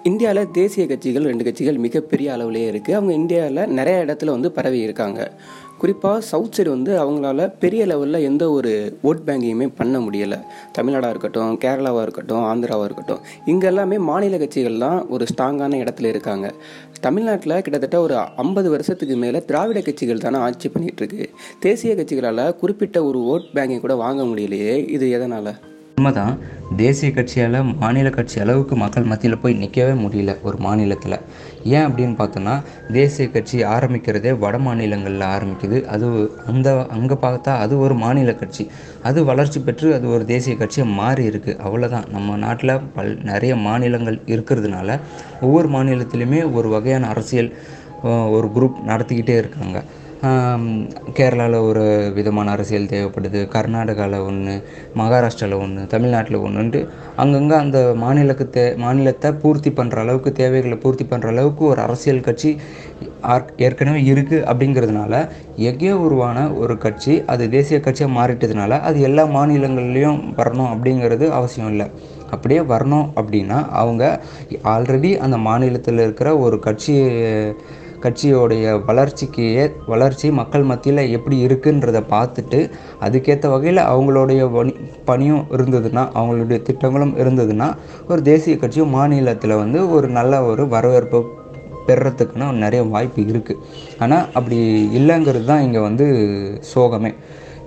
இந்தியாவில் 0.08 0.52
தேசிய 0.58 0.84
கட்சிகள் 0.88 1.28
ரெண்டு 1.30 1.44
கட்சிகள் 1.44 1.78
மிகப்பெரிய 1.86 2.28
அளவுலேயே 2.34 2.68
இருக்குது 2.72 2.98
அவங்க 2.98 3.14
இந்தியாவில் 3.14 3.72
நிறைய 3.78 4.04
இடத்துல 4.06 4.34
வந்து 4.36 4.50
பரவி 4.58 4.80
இருக்காங்க. 4.80 5.20
குறிப்பாக 5.82 6.22
சவுத் 6.30 6.56
சைடு 6.58 6.70
வந்து 6.70 6.92
அவங்களால 7.04 7.54
பெரிய 7.60 7.82
லெவலில் 7.86 8.26
எந்த 8.30 8.44
ஒரு 8.52 8.72
ஓட் 9.04 9.22
பேங்கையுமே 9.28 9.68
பண்ண 9.76 10.00
முடியலை. 10.00 10.38
தமிழ்நாடாக 10.78 11.12
இருக்கட்டும் 11.14 11.60
கேரளாவாக 11.64 12.02
இருக்கட்டும் 12.02 12.44
ஆந்திராவாக 12.52 12.88
இருக்கட்டும். 12.90 13.22
இங்கே 13.46 13.68
எல்லாமே 13.68 13.98
மாநில 14.10 14.38
கட்சிகள் 14.38 14.82
தான் 14.86 15.00
ஒரு 15.08 15.26
ஸ்ட்ராங்கான 15.32 15.80
இடத்துல 15.84 16.12
இருக்காங்க. 16.14 16.50
தமிழ்நாட்டில் 17.02 17.62
கிட்டத்தட்ட 17.62 18.00
ஒரு 18.02 18.18
ஐம்பது 18.18 18.70
வருஷத்துக்கு 18.70 19.18
மேலே 19.24 19.42
திராவிட 19.52 19.82
கட்சிகள் 19.82 20.26
தானே 20.28 20.38
ஆட்சி 20.38 20.70
பண்ணிகிட்ருக்கு 20.70 21.26
தேசிய 21.60 21.96
கட்சிகளால் 21.96 22.56
குறிப்பிட்ட 22.56 23.00
ஒரு 23.04 23.22
ஓட் 23.34 23.56
பேங்கிங் 23.58 23.86
கூட 23.86 23.96
வாங்க 24.06 24.24
முடியலையே. 24.24 24.76
இது 24.98 25.08
எதனால்? 25.10 25.52
உண்மைதான். 26.00 26.34
தேசிய 26.80 27.10
கட்சியால் 27.12 27.56
மாநில 27.82 28.08
கட்சி 28.16 28.38
அளவுக்கு 28.44 28.76
மக்கள் 28.82 29.08
மத்தியில் 29.12 29.40
போய் 29.44 29.56
நிற்கவே 29.62 29.94
முடியல 30.02 30.32
ஒரு 30.48 30.58
மாநிலத்தில். 30.66 31.16
ஏன் 31.76 31.86
அப்படின்னு 31.88 32.16
பார்த்தோன்னா 32.20 32.54
தேசிய 32.98 33.26
கட்சி 33.36 33.58
ஆரம்பிக்கிறதே 33.76 34.32
வட 34.44 34.58
மாநிலங்களில் 34.68 35.26
ஆரம்பிக்குது. 35.36 35.78
அது 35.94 36.08
அந்த 36.52 36.68
அங்கே 36.98 37.16
பார்த்தா 37.26 37.54
அது 37.64 37.74
ஒரு 37.86 37.96
மாநில 38.04 38.36
கட்சி. 38.42 38.66
அது 39.10 39.26
வளர்ச்சி 39.32 39.62
பெற்று 39.70 39.90
அது 39.98 40.08
ஒரு 40.16 40.26
தேசிய 40.34 40.56
கட்சியாக 40.62 40.98
மாறி 41.02 41.26
இருக்குது 41.32 41.58
அவ்வளோதான் 41.68 42.08
நம்ம 42.16 42.38
நாட்டில் 42.46 42.76
பல் 42.98 43.14
நிறைய 43.32 43.56
மாநிலங்கள் 43.68 44.20
இருக்கிறதுனால 44.36 45.00
ஒவ்வொரு 45.42 45.70
மாநிலத்திலையுமே 45.78 46.42
ஒரு 46.60 46.70
வகையான 46.70 47.08
அரசியல் 47.16 47.52
ஒரு 48.38 48.50
குரூப் 48.58 48.84
நடத்திக்கிட்டே 48.92 49.38
இருக்காங்க. 49.44 49.78
கேரளாவில் 51.14 51.58
ஒரு 51.62 51.84
விதமான 52.14 52.52
அரசியல் 52.52 52.88
தேவைப்படுது 52.88 53.40
கர்நாடகாவில் 53.52 54.24
ஒன்று 54.24 54.54
மகாராஷ்டிராவில் 54.96 55.62
ஒன்று 55.62 55.88
தமிழ்நாட்டில் 55.88 56.38
ஒன்றுன்ட்டு 56.38 56.80
அங்கங்கே 57.16 57.56
அந்த 57.56 57.80
மாநிலக்கு 57.96 58.50
தே 58.52 58.78
மாநிலத்தை 58.78 59.32
பூர்த்தி 59.34 59.72
பண்ணுற 59.72 59.96
அளவுக்கு 59.96 60.32
தேவைகளை 60.32 60.78
பூர்த்தி 60.78 61.06
பண்ணுற 61.06 61.28
அளவுக்கு 61.28 61.66
ஒரு 61.66 61.82
அரசியல் 61.82 62.22
கட்சி 62.22 62.52
ஆர்- 63.26 63.54
ஏற்கனவே 63.58 64.02
இருக்குது 64.04 64.44
அப்படிங்கிறதுனால 64.48 65.14
எங்கேயோ 65.64 65.98
உருவான 66.00 66.38
ஒரு 66.58 66.78
கட்சி 66.78 67.24
அது 67.26 67.50
தேசிய 67.50 67.80
கட்சியாக 67.80 68.18
மாறிட்டதுனால 68.18 68.80
அது 68.82 69.02
எல்லா 69.02 69.26
மாநிலங்கள்லேயும் 69.30 70.20
வரணும் 70.38 70.72
அப்படிங்கிறது 70.74 71.28
அவசியம் 71.32 71.70
இல்லை. 71.70 71.88
அப்படியே 72.32 72.62
வரணும் 72.68 73.08
அப்படின்னா 73.16 73.58
அவங்க 73.76 74.04
ஆல்ரெடி 74.68 75.18
அந்த 75.20 75.38
மாநிலத்தில் 75.46 76.00
இருக்கிற 76.00 76.38
ஒரு 76.38 76.60
கட்சி 76.60 76.96
கட்சியோடைய 78.02 78.84
வளர்ச்சிக்கு 78.86 79.44
ஏ 79.56 79.64
வளர்ச்சி 79.86 80.32
மக்கள் 80.32 80.64
மத்தியில் 80.64 81.10
எப்படி 81.10 81.46
இருக்குன்றதை 81.46 82.02
பார்த்துட்டு 82.10 82.60
அதுக்கேற்ற 83.02 83.50
வகையில் 83.50 83.82
அவங்களுடைய 83.88 84.52
பணி 84.52 84.74
பணியும் 85.06 85.46
இருந்ததுன்னா 85.52 86.04
அவங்களுடைய 86.14 86.62
திட்டங்களும் 86.62 87.18
இருந்ததுன்னா 87.18 87.70
ஒரு 88.08 88.22
தேசிய 88.22 88.56
கட்சியும் 88.58 88.90
மாநிலத்தில் 88.90 89.56
வந்து 89.56 89.90
ஒரு 89.90 90.08
நல்ல 90.10 90.44
ஒரு 90.44 90.68
வரவேற்பு 90.68 91.22
பெறுறதுக்குன்னு 91.88 92.52
நிறைய 92.52 92.84
வாய்ப்பு 92.84 93.22
இருக்குது 93.22 93.62
ஆனால் 94.00 94.26
அப்படி 94.34 94.58
இல்லைங்கிறது 94.94 95.46
தான் 95.46 95.62
இங்கே 95.62 95.80
வந்து 95.80 96.06
சோகமே. 96.74 97.12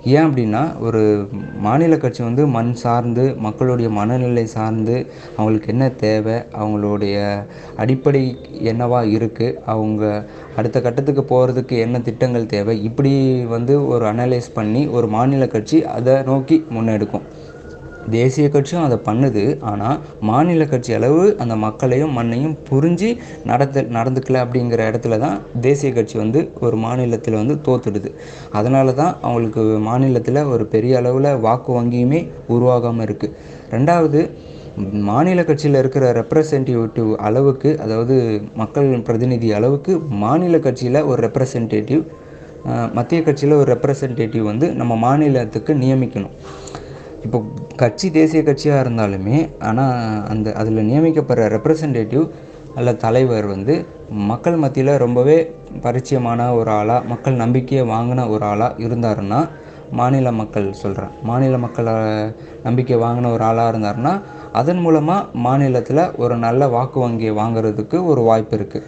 ஏன் 0.03 0.27
அப்படின்னா 0.27 0.61
ஒரு 0.79 1.29
மாநில 1.59 1.97
கட்சி 1.97 2.23
வந்து 2.23 2.47
மண் 2.47 2.71
சார்ந்து 2.73 3.35
மக்களுடைய 3.37 3.89
மனநிலை 3.89 4.45
சார்ந்து 4.45 4.95
அவங்களுக்கு 5.37 5.67
என்ன 5.67 5.89
தேவை 5.89 6.37
அவங்களுடைய 6.61 7.17
அடிப்படை 7.77 8.23
என்னவா 8.63 9.01
இருக்குது 9.17 9.57
அவங்க 9.65 10.25
அடுத்த 10.55 10.81
கட்டத்துக்கு 10.81 11.25
போகிறதுக்கு 11.33 11.77
என்ன 11.79 11.99
திட்டங்கள் 11.99 12.45
தேவை 12.45 12.83
இப்படி 12.83 13.13
வந்து 13.45 13.87
ஒரு 13.87 14.05
அனலைஸ் 14.05 14.49
பண்ணி 14.53 14.87
ஒரு 14.87 15.07
மாநில 15.07 15.47
கட்சி 15.47 15.85
அதை 15.85 16.23
நோக்கி 16.23 16.65
முன்னெடுக்கும். 16.71 17.27
தேசிய 18.15 18.45
கட்சியும் 18.53 18.85
அதை 18.87 18.97
பண்ணுது. 19.07 19.43
ஆனால் 19.71 19.97
மாநில 20.29 20.65
கட்சி 20.73 20.91
அளவு 20.97 21.23
அந்த 21.43 21.55
மக்களையும் 21.65 22.13
மண்ணையும் 22.17 22.55
புரிஞ்சு 22.69 23.09
நடத்த 23.51 23.83
நடந்துக்கல 23.97 24.43
அப்படிங்கிற 24.45 24.87
இடத்துல 24.91 25.19
தான் 25.25 25.37
தேசிய 25.65 25.91
கட்சி 25.97 26.17
வந்து 26.23 26.41
ஒரு 26.65 26.77
மாநிலத்தில் 26.85 27.39
வந்து 27.41 27.57
தோத்துடுது. 27.67 28.11
அதனால 28.59 28.93
தான் 29.01 29.13
அவங்களுக்கு 29.25 29.63
மாநிலத்தில் 29.89 30.41
ஒரு 30.53 30.65
பெரிய 30.75 31.01
அளவில் 31.01 31.29
வாக்கு 31.47 31.73
வங்கியுமே 31.79 32.21
உருவாகாமல் 32.55 33.05
இருக்குது 33.07 33.35
ரெண்டாவது 33.75 34.21
மாநில 35.09 35.39
கட்சியில் 35.47 35.79
இருக்கிற 35.79 36.05
ரெப்ரசன்டேட்டிவ் 36.17 37.09
அளவுக்கு 37.27 37.69
அதாவது 37.83 38.15
மக்கள் 38.61 38.89
பிரதிநிதி 39.07 39.49
அளவுக்கு 39.57 39.93
மாநில 40.23 40.57
கட்சியில் 40.65 40.99
ஒரு 41.11 41.19
ரெப்ரசன்டேட்டிவ் 41.27 42.03
மத்திய 42.97 43.19
கட்சியில் 43.27 43.55
ஒரு 43.59 43.67
ரெப்ரசன்டேட்டிவ் 43.73 44.43
வந்து 44.49 44.67
நம்ம 44.79 44.95
மாநிலத்துக்கு 45.05 45.73
நியமிக்கணும். 45.81 46.35
இப்போ 47.23 47.39
கட்சி 47.75 48.09
தேசிய 48.09 48.41
கட்சியாக 48.43 48.83
இருந்தாலுமே 48.85 49.37
ஆனால் 49.59 49.97
அந்த 50.29 50.53
அதில் 50.53 50.87
நியமிக்கப்படுற 50.89 51.47
ரெப்ரசன்டேட்டிவ் 51.47 52.25
அல்ல 52.75 52.93
தலைவர் 52.95 53.45
வந்து 53.45 53.73
மக்கள் 54.09 54.55
மத்தியில் 54.55 54.97
ரொம்பவே 54.97 55.37
பரிச்சயமான 55.83 56.55
ஒரு 56.55 56.71
ஆளாக 56.71 57.07
மக்கள் 57.07 57.33
நம்பிக்கையை 57.33 57.83
வாங்கின 57.85 58.27
ஒரு 58.29 58.45
ஆளாக 58.45 58.83
இருந்தாருன்னா 58.83 59.39
மாநில 59.91 60.31
மக்கள் 60.31 60.67
சொல்கிறேன் 60.73 61.13
மாநில 61.23 61.57
மக்களை 61.57 61.93
நம்பிக்கை 62.63 62.97
வாங்கின 62.97 63.31
ஒரு 63.31 63.43
ஆளாக 63.43 63.71
இருந்தாருன்னா 63.71 64.13
அதன் 64.51 64.77
மூலமாக 64.77 65.27
மாநிலத்தில் 65.39 66.03
ஒரு 66.15 66.37
நல்ல 66.37 66.67
வாக்கு 66.67 66.99
வங்கியை 66.99 67.33
வாங்குறதுக்கு 67.35 67.97
ஒரு 68.05 68.21
வாய்ப்பு 68.21 68.55
இருக்குது 68.57 68.87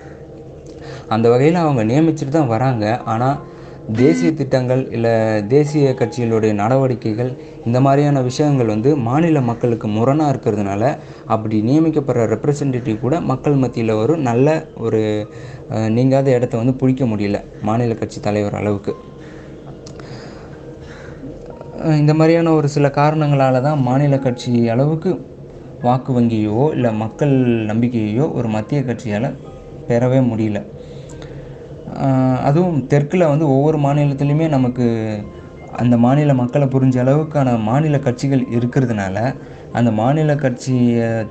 அந்த 1.07 1.29
வகையில் 1.29 1.55
அவங்க 1.55 1.83
நியமிச்சுட்டு 1.83 2.29
தான் 2.29 2.47
வராங்க. 2.47 2.85
ஆனால் 3.03 3.39
தேசிய 3.91 4.33
திட்டங்கள் 4.33 4.91
இல்லை 4.91 5.47
தேசிய 5.47 5.95
கட்சிகளுடைய 5.99 6.53
நடவடிக்கைகள் 6.53 7.31
இந்த 7.65 7.81
மாதிரியான 7.81 8.21
விஷயங்கள் 8.21 8.67
வந்து 8.67 8.95
மாநில 8.95 9.41
மக்களுக்கு 9.41 9.87
முரணாக 9.87 10.33
இருக்கிறதுனால 10.33 10.83
அப்படி 11.25 11.61
நியமிக்கப்படுற 11.61 12.25
ரெப்ரசன்டேட்டிவ் 12.33 12.99
கூட 12.99 13.19
மக்கள் 13.21 13.53
மத்தியில் 13.53 13.89
ஒரு 13.89 14.17
நல்ல 14.17 14.65
ஒரு 14.77 15.27
நீங்காத 15.89 16.31
இடத்த 16.31 16.57
வந்து 16.57 16.73
பிடிக்க 16.73 17.05
முடியல 17.05 17.39
மாநில 17.61 17.93
கட்சி 17.93 18.19
தலைவர் 18.19 18.55
அளவுக்கு. 18.55 18.93
இந்த 22.01 22.13
மாதிரியான 22.13 22.53
ஒரு 22.53 22.67
சில 22.67 22.89
காரணங்களால் 22.89 23.61
தான் 23.61 23.81
மாநில 23.81 24.17
கட்சி 24.17 24.69
அளவுக்கு 24.69 25.25
வாக்கு 25.81 26.19
வங்கியோ 26.19 26.71
இல்லை 26.73 26.93
மக்கள் 26.93 27.33
நம்பிக்கையோ 27.71 28.31
ஒரு 28.33 28.47
மத்திய 28.47 28.81
கட்சியால் 28.81 29.35
பெறவே 29.87 30.21
முடியல. 30.31 30.59
அதுவும் 32.41 32.87
தெற்கில் 32.87 33.27
வந்து 33.27 33.45
ஒவ்வொரு 33.47 33.77
மாநிலத்துலேயுமே 33.77 34.47
நமக்கு 34.47 34.85
அந்த 35.71 35.97
மாநில 35.97 36.33
மக்களை 36.33 36.67
புரிஞ்ச 36.67 36.97
அளவுக்கான 37.03 37.61
மாநில 37.61 37.97
கட்சிகள் 37.97 38.43
இருக்கிறதுனால 38.51 39.35
அந்த 39.73 39.91
மாநில 39.91 40.35
கட்சியை 40.35 41.25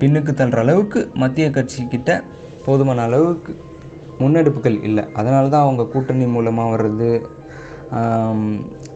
பின்னுக்கு 0.00 0.32
தள்ளுற 0.32 0.56
அளவுக்கு 0.56 1.10
மத்திய 1.14 1.50
கட்சிக்கிட்ட 1.50 2.22
போதுமான 2.66 3.02
அளவுக்கு 3.02 3.52
முன்னெடுப்புகள் 4.20 4.82
இல்லை. 4.82 5.04
அதனால 5.12 5.48
தான் 5.48 5.62
அவங்க 5.62 5.86
கூட்டணி 5.86 6.26
மூலமாக 6.26 6.72
வர்றது 6.76 7.10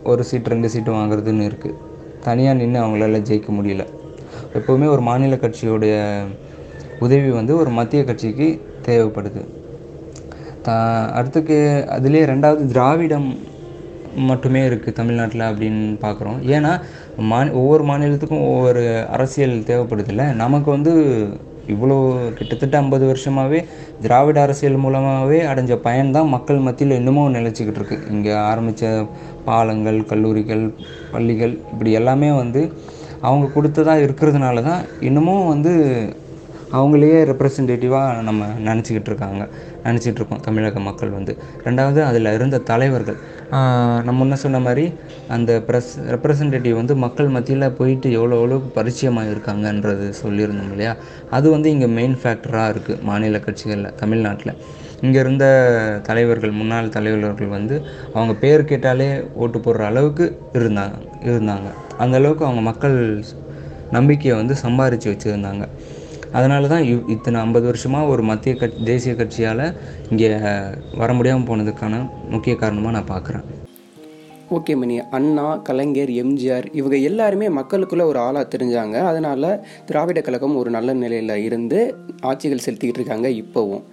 ஒரு 0.03 0.25
சீட் 0.25 0.47
ரெண்டு 0.47 0.69
சீட்டு 0.69 0.93
வாங்குறதுன்னு 0.93 1.49
இருக்குது 1.51 1.79
தனியாக 2.23 2.59
நின்று 2.59 2.81
அவங்களால 2.83 3.21
ஜெயிக்க 3.29 3.51
முடியல. 3.59 3.85
எப்போவுமே 4.59 4.87
ஒரு 4.87 5.01
மாநில 5.01 5.35
கட்சியோடைய 5.35 5.95
உதவி 7.01 7.31
வந்து 7.31 7.57
ஒரு 7.57 7.71
மத்திய 7.71 8.05
கட்சிக்கு 8.05 8.49
தேவைப்படுது. 8.87 9.43
த 10.65 10.73
அடுத்துக்கு 11.15 11.57
அதுலேயே 11.97 12.25
ரெண்டாவது 12.25 12.67
திராவிடம் 12.67 13.29
மட்டுமே 14.29 14.61
இருக்குது 14.69 14.93
தமிழ்நாட்டில் 14.93 15.41
அப்படின்னு 15.41 15.83
பார்க்குறோம் 16.01 16.39
ஏன்னா 16.49 16.73
மா 17.23 17.39
ஒவ்வொரு 17.53 17.85
மாநிலத்துக்கும் 17.85 18.47
ஒவ்வொரு 18.49 18.83
அரசியல் 19.11 19.57
தேவைப்படுதில்ல. 19.67 20.35
நமக்கு 20.35 20.71
வந்து 20.71 20.93
இவ்வளோ 21.67 21.97
கிட்டத்தட்ட 22.35 22.79
ஐம்பது 22.79 23.07
வருஷமாகவே 23.07 23.61
திராவிட 24.03 24.41
அரசியல் 24.41 24.77
மூலமாகவே 24.77 25.39
அடைஞ்ச 25.43 25.75
பயன்தான் 25.85 26.29
மக்கள் 26.29 26.59
மத்தியில் 26.59 26.97
இன்னமும் 26.97 27.35
நிலச்சிக்கிட்டு 27.35 27.81
இருக்குது 27.81 28.11
இங்கே 28.11 28.33
ஆரம்பித்த 28.51 28.91
பாலங்கள் 29.45 30.05
கல்லூரிகள் 30.05 30.65
பள்ளிகள் 31.13 31.55
இப்படி 31.73 31.93
எல்லாமே 31.93 32.31
வந்து 32.33 32.63
அவங்க 33.21 33.47
கொடுத்ததாக 33.55 34.05
இருக்கிறதுனால 34.05 34.63
தான் 34.63 34.83
இன்னமும் 35.01 35.47
வந்து 35.47 35.73
அவங்களையே 36.79 37.19
ரெப்ரசன்டேட்டிவாக 37.31 38.23
நம்ம 38.29 38.47
நினச்சிக்கிட்டு 38.69 39.11
இருக்காங்க. 39.11 39.43
நினச்சிட்டு 39.87 40.19
இருக்கோம். 40.21 40.43
தமிழக 40.47 40.81
மக்கள் 40.89 41.13
வந்து. 41.17 41.33
ரெண்டாவது 41.67 42.01
அதில் 42.09 42.31
இருந்த 42.39 42.61
தலைவர்கள். 42.71 43.19
நம்ம 44.07 44.17
முன்ன 44.21 44.39
சொன்ன 44.45 44.61
மாதிரி 44.67 44.85
அந்த 45.35 45.51
ப்ரெஸ் 45.67 45.91
ரெப்ரசன்டேட்டிவ் 46.15 46.77
வந்து 46.81 46.95
மக்கள் 47.05 47.29
மத்தியில் 47.37 47.67
போயிட்டு 47.81 48.09
எவ்வளோ 48.19 48.39
அளவுக்கு 48.45 48.71
பரிச்சயமாக 48.79 49.33
இருக்காங்கன்றது 49.35 50.07
சொல்லியிருந்தோம் 50.23 50.73
இல்லையா? 50.75 50.95
அது 51.39 51.47
வந்து 51.57 51.69
இங்கே 51.75 51.89
மெயின் 51.99 52.17
ஃபேக்டராக 52.23 52.73
இருக்குது 52.75 53.03
மாநில 53.11 53.41
கட்சிகளில் 53.47 53.95
தமிழ்நாட்டில். 54.03 54.55
இங்கே 55.05 55.19
இருந்த 55.25 55.47
தலைவர்கள் 56.09 56.53
முன்னாள் 56.59 56.93
தலைவர்கள் 56.97 57.55
வந்து 57.57 57.77
அவங்க 58.17 58.35
பேர் 58.43 58.69
கேட்டாலே 58.71 59.09
ஓட்டு 59.45 59.59
போடுற 59.65 59.83
அளவுக்கு 59.93 60.27
இருந்தாங்க 60.59 60.97
இருந்தாங்க. 61.31 61.69
அந்த 62.03 62.15
அளவுக்கு 62.21 62.47
அவங்க 62.49 62.63
மக்கள் 62.71 62.97
நம்பிக்கையை 63.97 64.37
வந்து 64.41 64.55
சம்பாரித்து 64.63 65.09
வச்சுருந்தாங்க. 65.13 65.65
அதனால 66.39 66.69
தான் 66.73 66.87
இவ் 66.91 67.11
இத்தனை 67.15 67.41
ஐம்பது 67.41 67.67
வருஷமாக 67.71 68.11
ஒரு 68.13 68.23
மத்திய 68.23 68.55
கட்சி 68.55 68.85
தேசிய 68.85 69.13
கட்சியால் 69.15 69.67
இங்கே 70.11 70.31
வர 71.03 71.11
முடியாமல் 71.19 71.49
போனதுக்கான 71.51 72.01
முக்கிய 72.31 72.55
காரணமாக 72.57 72.97
நான் 72.97 73.13
பார்க்குறேன் 73.13 73.45
ஓகே 74.57 74.73
மணி. 74.77 74.97
அண்ணா 75.17 75.45
கலைஞர் 75.69 76.11
எம்ஜிஆர் 76.23 76.67
இவங்க 76.73 76.97
எல்லாருமே 77.11 77.47
மக்களுக்குள்ள 77.59 78.05
ஒரு 78.11 78.19
ஆளாக 78.19 78.45
தெரிஞ்சாங்க. 78.55 78.97
அதனால 79.11 79.45
திராவிட 79.87 80.21
கழகம் 80.21 80.57
ஒரு 80.57 80.71
நல்ல 80.71 80.91
நிலையில் 80.95 81.37
இருந்து 81.45 81.79
ஆட்சிகள் 82.31 82.65
செலுத்திக்கிட்டு 82.67 83.01
இருக்காங்க 83.01 83.29
இப்போவும். 83.43 83.85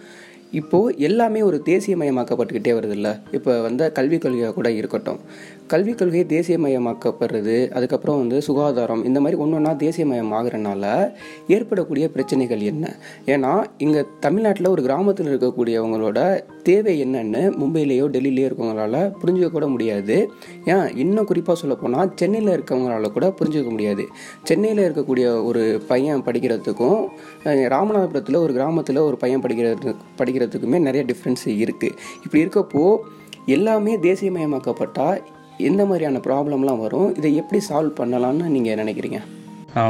இப்போது 0.52 0.98
எல்லாமே 0.98 1.42
ஒரு 1.42 1.62
தேசியமயமாக்கப்பட்டுக்கிட்டே 1.66 2.72
வருதுல்ல? 2.78 3.20
இப்போ 3.32 3.62
வந்து 3.62 3.92
கல்விக் 3.92 4.26
கொள்கையாக 4.26 4.54
கூட 4.54 4.72
இருக்கட்டும். 4.72 5.20
கல்விக் 5.68 5.98
கொள்கை 5.98 6.26
தேசியமயமாக்கப்படுறது 6.30 7.70
அதுக்கப்புறம் 7.72 8.18
வந்து 8.18 8.42
சுகாதாரம் 8.42 9.06
இந்த 9.06 9.20
மாதிரி 9.20 9.40
ஒன்று 9.42 9.56
ஒன்றா 9.56 9.72
தேசியமயம் 9.72 10.34
ஆகுறனால 10.34 11.12
ஏற்படக்கூடிய 11.48 12.10
பிரச்சனைகள் 12.10 12.60
என்ன? 12.60 12.96
ஏன்னா 13.26 13.64
இங்கே 13.78 14.04
தமிழ்நாட்டில் 14.20 14.68
ஒரு 14.68 14.82
கிராமத்தில் 14.82 15.38
இருக்கக்கூடியவங்களோட 15.38 16.42
தேவை 16.64 17.04
என்னன்னு 17.04 17.44
மும்பையிலேயோ 17.62 18.06
டெல்லியிலேயோ 18.06 18.50
இருக்கவங்களால 18.50 19.12
புரிஞ்சுக்க 19.24 19.50
கூட 19.50 19.68
முடியாது. 19.68 20.32
ஏன்? 20.66 20.98
இன்னும் 20.98 21.26
குறிப்பாக 21.26 21.60
சொல்ல 21.60 21.76
போனால் 21.76 22.12
சென்னையில் 22.16 22.60
இருக்கவங்களால 22.60 23.12
கூட 23.12 23.34
புரிஞ்சுக்க 23.42 23.70
முடியாது. 23.70 24.08
சென்னையில் 24.44 24.92
இருக்கக்கூடிய 24.92 25.44
ஒரு 25.44 25.84
பையன் 25.88 26.22
படிக்கிறதுக்கும் 26.22 27.08
ராமநாதபுரத்தில் 27.46 28.36
ஒரு 28.36 28.54
கிராமத்தில் 28.54 28.98
ஒரு 28.98 29.18
பையன் 29.18 29.42
படிக்கிறது 29.42 29.96
படிக்கிறதுக்குமே 30.18 30.80
நிறைய 30.80 31.06
டிஃப்ரென்ஸ் 31.06 31.46
இருக்குது 31.46 31.98
இப்படி 32.24 32.44
இருக்கப்போ 32.44 32.98
எல்லாமே 33.46 33.98
தேசியமயமாக்கப்பட்டால் 33.98 35.20
எந்த 35.58 35.86
மாதிரியான 35.86 36.18
ப்ராப்ளம்லாம் 36.18 36.80
வரும்? 36.80 37.16
இதை 37.16 37.36
எப்படி 37.36 37.64
சால்வ் 37.70 38.00
பண்ணலான்னு 38.00 38.48
நீங்கள் 38.48 38.76
நினைக்கிறீங்க? 38.76 39.20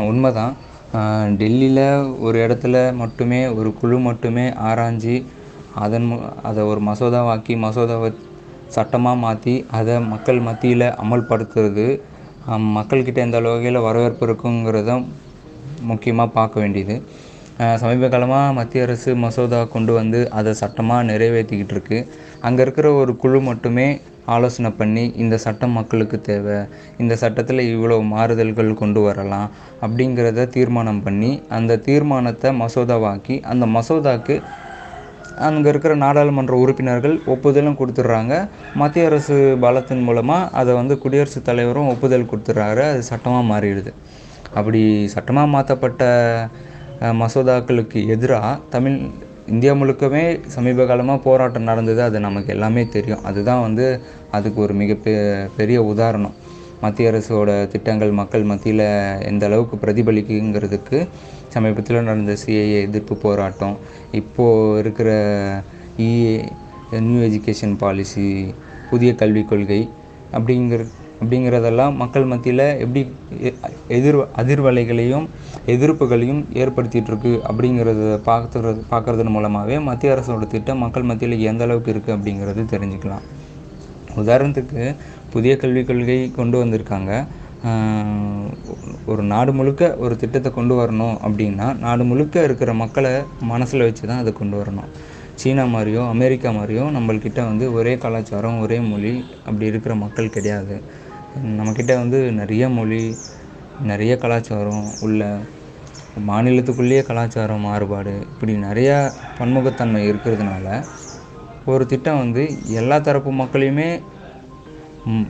உண்மைதான். 0.07 0.55
டெல்லியில் 1.37 2.19
ஒரு 2.19 2.39
இடத்துல 2.39 2.93
மட்டுமே 2.93 3.47
ஒரு 3.47 3.73
குழு 3.73 3.99
மட்டுமே 3.99 4.49
ஆராய்ஞ்சு 4.49 5.23
அதன் 5.83 6.07
அதை 6.43 6.61
ஒரு 6.63 6.81
மசோதாவாக்கி 6.89 7.53
மசோதாவை 7.65 8.09
சட்டமாக 8.75 9.21
மாற்றி 9.23 9.53
அதை 9.77 9.95
மக்கள் 10.11 10.39
மத்தியில் 10.47 10.87
அமல்படுத்துறது 11.03 11.87
மக்கள்கிட்ட 12.77 13.19
எந்த 13.27 13.39
வகையில் 13.45 13.85
வரவேற்பு 13.87 14.23
இருக்குங்கிறத 14.27 14.91
முக்கியமாக 15.89 16.35
பார்க்க 16.37 16.63
வேண்டியது. 16.63 16.95
சமீப 17.81 18.07
காலமாக 18.09 18.53
மத்திய 18.59 18.85
அரசு 18.85 19.11
மசோதா 19.23 19.59
கொண்டு 19.73 19.91
வந்து 19.97 20.19
அதை 20.39 20.51
சட்டமாக 20.61 21.07
நிறைவேற்றிக்கிட்டு 21.09 21.75
இருக்கு. 21.75 21.99
அங்கே 22.47 22.61
இருக்கிற 22.65 22.87
ஒரு 23.01 23.11
குழு 23.23 23.39
மட்டுமே 23.49 23.87
ஆலோசனை 24.35 24.69
பண்ணி 24.79 25.03
இந்த 25.23 25.35
சட்டம் 25.45 25.77
மக்களுக்கு 25.79 26.17
தேவை 26.21 26.57
இந்த 26.97 27.13
சட்டத்தில் 27.23 27.61
இவ்வளோ 27.73 27.97
மாறுதல்கள் 28.13 28.79
கொண்டு 28.81 29.01
வரலாம் 29.01 29.47
அப்படிங்கிறத 29.81 30.47
தீர்மானம் 30.55 31.03
பண்ணி 31.03 31.31
அந்த 31.57 31.79
தீர்மானத்தை 31.87 32.51
மசோதாவாக்கி 32.61 33.37
அந்த 33.53 33.65
மசோதாக்கு 33.77 34.37
அங்கே 35.37 35.69
இருக்கிற 35.69 35.95
நாடாளுமன்ற 35.95 36.55
உறுப்பினர்கள் 36.55 37.19
ஒப்புதலும் 37.25 37.77
கொடுத்துட்றாங்க. 37.79 38.49
மத்திய 38.75 39.05
அரசு 39.05 39.57
பலத்தின் 39.59 40.01
மூலமாக 40.01 40.49
அதை 40.49 40.73
வந்து 40.73 40.97
குடியரசுத் 40.97 41.45
தலைவரும் 41.45 41.87
ஒப்புதல் 41.87 42.29
கொடுத்துட்றாரு. 42.31 42.83
அது 42.91 43.03
சட்டமாக 43.03 43.45
மாறிடுது. 43.51 43.93
அப்படி 44.53 45.07
சட்டமாக 45.07 45.47
மாற்றப்பட்ட 45.47 46.03
மசோதாக்களுக்கு 47.01 48.07
எதிராக 48.07 48.57
தமிழ் 48.69 48.97
இந்தியா 49.47 49.73
முழுக்கவே 49.73 50.39
சமீப 50.47 50.85
காலமாக 50.85 51.19
போராட்டம் 51.19 51.69
நடந்தது. 51.71 52.01
அது 52.01 52.19
நமக்கு 52.19 52.53
எல்லாமே 52.53 52.87
தெரியும். 52.87 53.23
அதுதான் 53.23 53.61
வந்து 53.61 54.01
அதுக்கு 54.31 54.61
ஒரு 54.61 54.73
மிக 54.73 54.97
பெரிய 55.57 55.83
உதாரணம். 55.83 56.35
மத்திய 56.81 57.11
அரசோட 57.11 57.67
திட்டங்கள் 57.67 58.11
மக்கள் 58.11 58.43
மத்தியில் 58.43 58.87
எந்த 59.19 59.45
அளவுக்கு 59.45 59.75
பிரதிபலிக்குங்கிறதுக்கு 59.77 61.07
சமீபத்தில் 61.51 62.03
நடந்த 62.03 62.37
சிஏஏ 62.45 62.81
எதிர்ப்பு 62.81 63.15
போராட்டம் 63.15 63.77
இப்போது 64.11 64.79
இருக்கிற 64.79 65.09
இஏ 65.97 66.49
நியூ 66.99 67.21
எஜுகேஷன் 67.27 67.77
பாலிசி 67.77 68.53
புதிய 68.89 69.15
கல்விக் 69.15 69.47
கொள்கை 69.47 69.89
அப்படிங்கிற 70.33 70.85
அப்படிங்கிறதெல்லாம் 71.21 71.95
மக்கள் 71.95 72.23
மத்தியில் 72.23 72.77
எப்படி 72.77 73.01
எ- 73.41 73.53
எதிர் 73.87 74.17
அதிர்வலைகளையும் 74.37 75.25
எதிர்ப்புகளையும் 75.67 76.43
ஏற்படுத்திகிட்ருக்கு 76.53 77.41
அப்படிங்கிறத 77.49 78.05
பார்க்கறது 78.25 78.81
பார்க்குறதன் 78.91 79.29
மூலமாகவே 79.29 79.79
மத்திய 79.79 80.13
அரசோட 80.13 80.47
திட்டம் 80.47 80.77
மக்கள் 80.77 81.03
மத்தியில் 81.03 81.39
எந்த 81.39 81.63
அளவுக்கு 81.63 81.93
இருக்குது 81.93 82.17
அப்படிங்கிறது 82.17 82.63
தெரிஞ்சுக்கலாம். 82.71 83.25
உதாரணத்துக்கு 84.15 84.95
புதிய 85.29 85.57
கல்விக் 85.57 85.87
கொள்கை 85.87 86.31
கொண்டு 86.31 86.65
வந்திருக்காங்க. 86.65 87.11
ஒரு 89.11 89.23
நாடு 89.31 89.51
முழுக்க 89.57 89.83
ஒரு 90.03 90.13
திட்டத்தை 90.21 90.49
கொண்டு 90.51 90.73
வரணும் 90.79 91.15
அப்படின்னா 91.25 91.67
நாடு 91.83 92.03
முழுக்க 92.03 92.43
இருக்கிற 92.47 92.71
மக்களை 92.81 93.11
மனசில் 93.51 93.85
வச்சு 93.85 94.03
தான் 94.03 94.21
அதை 94.23 94.31
கொண்டு 94.33 94.55
வரணும். 94.61 94.89
சீனா 95.39 95.63
மாதிரியோ 95.75 96.01
அமெரிக்கா 96.13 96.49
மாதிரியோ 96.57 96.85
நம்மள்கிட்ட 96.97 97.39
வந்து 97.49 97.65
ஒரே 97.77 97.93
கலாச்சாரம் 98.03 98.59
ஒரே 98.63 98.77
மொழி 98.89 99.13
அப்படி 99.45 99.65
இருக்கிற 99.71 99.93
மக்கள் 100.03 100.33
கிடையாது. 100.35 100.75
நம்மக்கிட்ட 101.57 101.93
வந்து 102.03 102.19
நிறைய 102.39 102.63
மொழி 102.77 103.01
நிறைய 103.91 104.13
கலாச்சாரம் 104.23 104.85
உள்ள 105.05 105.21
மாநிலத்துக்குள்ளேயே 106.29 107.03
கலாச்சாரம் 107.09 107.65
மாறுபாடு 107.67 108.15
இப்படி 108.31 108.53
நிறையா 108.67 108.97
பன்முகத்தன்மை 109.37 110.01
இருக்கிறதுனால 110.07 110.67
ஒரு 111.71 111.83
திட்டம் 111.85 112.21
வந்து 112.23 112.43
எல்லா 112.79 112.97
தரப்பு 112.99 113.31
மக்களையுமே 113.41 113.89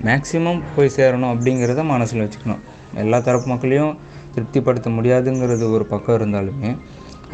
மேக்சிமம் 0.08 0.62
போய் 0.76 0.96
சேரணும் 0.98 1.32
அப்படிங்கிறத 1.34 1.84
மனசில் 1.94 2.24
வச்சுக்கணும். 2.24 2.64
எல்லா 3.04 3.18
தரப்பு 3.28 3.48
மக்களையும் 3.52 3.94
திருப்திப்படுத்த 4.36 4.90
முடியாதுங்கிறது 4.98 5.66
ஒரு 5.76 5.86
பக்கம் 5.94 6.18
இருந்தாலுமே 6.20 6.72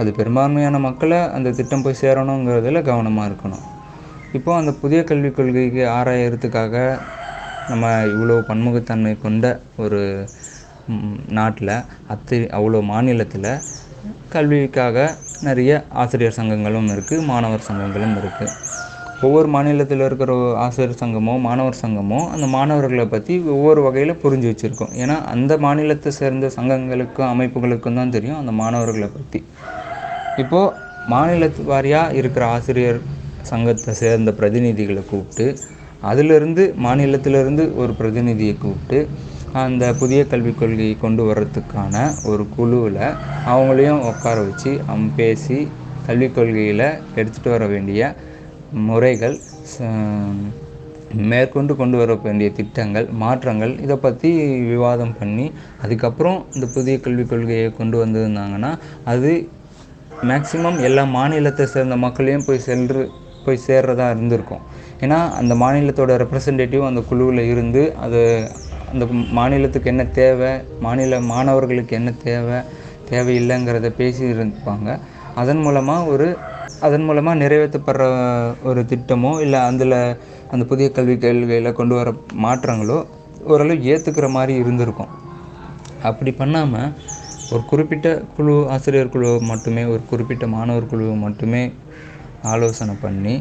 அது 0.01 0.09
பெரும்பான்மையான 0.17 0.79
மக்களை 0.87 1.19
அந்த 1.35 1.53
திட்டம் 1.59 1.83
போய் 1.85 2.01
சேரணுங்கிறதுல 2.01 2.81
கவனமாக 2.89 3.29
இருக்கணும். 3.29 3.63
இப்போ 4.37 4.51
அந்த 4.59 4.71
புதிய 4.81 4.99
கல்விக் 5.09 5.37
கொள்கைக்கு 5.37 5.83
ஆராயறதுக்காக 5.97 6.75
நம்ம 7.69 7.85
இவ்வளோ 8.13 8.35
பன்முகத்தன்மை 8.49 9.13
கொண்ட 9.23 9.45
ஒரு 9.83 10.01
நாட்டில் 11.37 11.75
அத்து 12.13 12.37
அவ்வளோ 12.57 12.81
மாநிலத்தில் 12.91 13.51
கல்விக்காக 14.33 15.07
நிறைய 15.47 15.71
ஆசிரியர் 16.01 16.37
சங்கங்களும் 16.37 16.91
இருக்குது 16.95 17.25
மாணவர் 17.31 17.67
சங்கங்களும் 17.69 18.15
இருக்குது 18.21 18.53
ஒவ்வொரு 19.25 19.47
மாநிலத்தில் 19.47 20.03
இருக்கிற 20.05 20.31
ஆசிரியர் 20.55 20.99
சங்கமோ 20.99 21.33
மாணவர் 21.39 21.79
சங்கமோ 21.81 22.19
அந்த 22.29 22.45
மாணவர்களை 22.47 23.05
பற்றி 23.07 23.39
ஒவ்வொரு 23.53 23.81
வகையில் 23.81 24.19
புரிஞ்சு 24.23 24.47
வச்சுருக்கோம். 24.51 24.91
ஏன்னா 24.93 25.15
அந்த 25.25 25.53
மாநிலத்தை 25.57 26.11
சேர்ந்த 26.11 26.51
சங்கங்களுக்கும் 26.57 27.29
அமைப்புகளுக்கும் 27.29 27.93
தான் 27.93 28.09
தெரியும் 28.09 28.37
அந்த 28.37 28.51
மாணவர்களை 28.51 29.09
பற்றி 29.09 29.39
இப்போது 30.37 30.73
மாநிலத்து 31.09 31.63
வாரியாக 31.63 32.13
இருக்கிற 32.13 32.45
ஆசிரியர் 32.47 32.99
சங்கத்தை 33.43 33.93
சேர்ந்த 33.93 34.31
பிரதிநிதிகளை 34.31 35.03
கூப்பிட்டு 35.09 35.47
அதிலிருந்து 36.01 36.63
மாநிலத்திலிருந்து 36.83 37.75
ஒரு 37.75 37.91
பிரதிநிதியை 37.93 38.55
கூப்பிட்டு 38.57 38.99
அந்த 39.57 39.93
புதிய 39.93 40.21
கல்விக் 40.27 40.59
கொள்கையை 40.59 40.95
கொண்டு 40.97 41.23
வர்றதுக்கான 41.23 41.95
ஒரு 42.25 42.43
குழுவில் 42.55 43.03
அவங்களையும் 43.45 44.03
உட்கார 44.03 44.37
வச்சு 44.41 44.71
அவங்க 44.87 45.09
பேசி 45.15 45.57
கல்விக் 46.07 46.35
கொள்கையில் 46.35 46.87
எடுத்துகிட்டு 47.15 47.49
வர 47.49 47.65
வேண்டிய 47.65 48.01
முறைகள் 48.87 49.35
ச- 49.63 49.91
மேற்கொண்டு 51.27 51.75
கொண்டு 51.75 51.97
வர 51.97 52.13
வேண்டிய 52.13 52.51
திட்டங்கள் 52.51 53.07
மாற்றங்கள் 53.13 53.79
இதை 53.79 53.95
பற்றி 53.97 54.29
விவாதம் 54.69 55.15
பண்ணி 55.19 55.51
அதுக்கப்புறம் 55.81 56.45
இந்த 56.53 56.65
புதிய 56.67 56.99
கல்விக் 56.99 57.29
கொள்கையை 57.29 57.73
கொண்டு 57.73 58.05
வந்திருந்தாங்கன்னா 58.05 58.71
அது 59.05 59.31
மேக்சிமம் 60.23 60.81
எல்லா 60.81 61.03
மாநிலத்தை 61.03 61.65
சேர்ந்த 61.65 61.95
மக்களையும் 61.95 62.45
போய் 62.45 62.59
சென்று 62.59 63.01
போய் 63.45 63.57
சேர்றதா 63.67 64.09
இருந்திருக்கும். 64.09 64.63
ஏன்னா 64.99 65.31
அந்த 65.31 65.55
மாநிலத்தோட 65.55 66.17
ரெப்ரசன்டேட்டிவ் 66.17 66.81
அந்த 66.85 67.01
குழுவில் 67.01 67.39
இருந்து 67.47 67.93
அது 67.95 68.21
அந்த 68.91 69.05
மாநிலத்துக்கு 69.31 69.89
என்ன 69.89 70.05
தேவை 70.13 70.51
மாநில 70.79 71.19
மாணவர்களுக்கு 71.21 71.95
என்ன 71.95 72.11
தேவை 72.23 72.57
தேவையில்லைங்கிறத 73.09 73.89
பேசி 73.89 74.23
இருப்பாங்க 74.25 74.89
அதன் 75.35 75.57
மூலமாக 75.57 76.05
ஒரு 76.05 76.27
அதன் 76.79 77.03
மூலமாக 77.03 77.41
நிறைவேற்றப்படுற 77.43 78.03
ஒரு 78.63 78.81
திட்டமோ 78.81 79.31
இல்லை 79.41 79.59
அதில் 79.59 79.99
அந்த 80.51 80.65
புதிய 80.65 80.87
கல்விக் 80.91 81.21
கொள்கையில் 81.21 81.71
கொண்டு 81.73 81.95
வர 81.95 82.09
மாற்றங்களோ 82.45 82.97
ஓரளவு 83.43 83.83
ஏற்றுக்கிற 83.83 84.27
மாதிரி 84.29 84.53
இருந்திருக்கும். 84.59 85.11
அப்படி 86.03 86.31
பண்ணாமல் 86.31 86.93
ஒரு 87.51 87.61
குறிப்பிட்ட 87.65 88.07
குழு 88.37 88.53
ஆசிரியர் 88.69 89.09
குழு 89.09 89.29
மட்டுமே 89.41 89.83
ஒரு 89.85 90.01
குறிப்பிட்ட 90.09 90.47
மாணவர் 90.47 90.85
குழு 90.85 91.05
மட்டுமே 91.25 91.63
ஆலோசனை 92.43 92.95
பண்ணி 93.01 93.35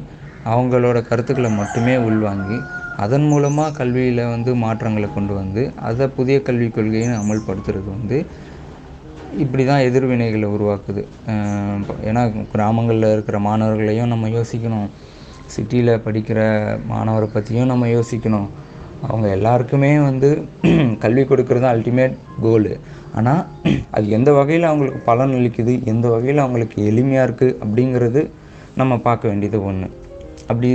அவங்களோட 0.45 0.99
கருத்துக்களை 1.09 1.51
மட்டுமே 1.51 1.95
உள்வாங்கி 1.97 2.59
அதன் 2.97 3.27
மூலமாக 3.27 3.77
கல்வியில் 3.79 4.23
வந்து 4.25 4.55
மாற்றங்களை 4.55 5.09
கொண்டு 5.15 5.35
வந்து 5.35 5.63
அதை 5.77 6.07
புதிய 6.09 6.37
கல்விக் 6.43 6.75
கொள்கையை 6.75 7.09
அமல்படுத்துறது 7.23 7.89
வந்து 7.91 8.19
இப்படி 9.45 9.65
தான் 9.65 9.85
எதிர்வினைகளை 9.89 10.49
உருவாக்குது. 10.57 11.03
ஏன்னா 12.09 12.23
கிராமங்களில் 12.53 13.13
இருக்கிற 13.13 13.39
மாணவர்களையும் 13.49 14.13
நம்ம 14.13 14.29
யோசிக்கணும். 14.37 14.89
சிட்டியில் 15.55 15.93
படிக்கிற 16.07 16.41
மாணவரை 16.93 17.29
பற்றியும் 17.35 17.71
நம்ம 17.73 17.89
யோசிக்கணும். 17.97 18.49
அவங்க 19.07 19.27
எல்லாருக்குமே 19.37 19.91
வந்து 20.09 20.29
கல்வி 21.05 21.23
கொடுக்கறது 21.23 21.63
தான் 21.65 21.75
அல்டிமேட் 21.77 22.15
கோலு 22.45 22.73
ஆனால் 23.15 23.43
அது 23.91 24.07
எந்த 24.09 24.31
வகையில் 24.33 24.69
அவங்களுக்கு 24.71 25.01
பலன் 25.11 25.35
அளிக்குது 25.39 25.75
எந்த 25.85 26.07
வகையில் 26.09 26.43
அவங்களுக்கு 26.45 26.79
எளிமையாக 26.91 27.27
இருக்குது 27.29 27.57
அப்படிங்கிறது 27.65 28.23
நம்ம 28.77 28.97
பார்க்க 28.99 29.31
வேண்டியது 29.31 29.59
ஒன்று 29.63 29.89
அப்படி 30.49 30.71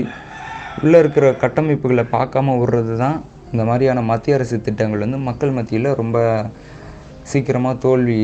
உள்ளே 0.83 0.99
இருக்கிற 0.99 1.25
கட்டமைப்புகளை 1.43 2.05
பார்க்காம 2.17 2.55
விடுறது 2.57 2.93
தான் 2.97 3.17
இந்த 3.53 3.63
மாதிரியான 3.63 4.03
மத்திய 4.03 4.37
அரசு 4.37 4.57
திட்டங்கள் 4.61 5.03
வந்து 5.05 5.19
மக்கள் 5.29 5.57
மத்தியில் 5.57 5.89
ரொம்ப 5.95 6.17
சீக்கிரமாக 7.29 7.75
தோல்வி 7.85 8.19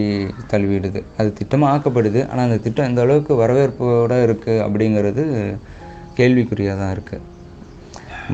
தழுவிடுது. 0.52 1.00
அது 1.20 1.30
திட்டமாக 1.40 1.74
ஆக்கப்படுது. 1.74 2.22
ஆனால் 2.32 2.46
அந்த 2.48 2.60
திட்டம் 2.66 2.88
எந்த 2.90 3.02
அளவுக்கு 3.06 3.34
வரவேற்போடு 3.44 4.18
இருக்குது 4.28 4.62
அப்படிங்கிறது 4.66 5.24
கேள்விக்குறியாக 6.20 6.78
தான் 6.82 6.94
இருக்குது 6.96 7.26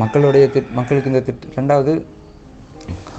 மக்களுடைய 0.02 0.44
திட் 0.54 0.72
மக்களுக்கு 0.78 1.12
இந்த 1.12 1.22
திட் 1.28 1.44
ரெண்டாவது 1.58 1.94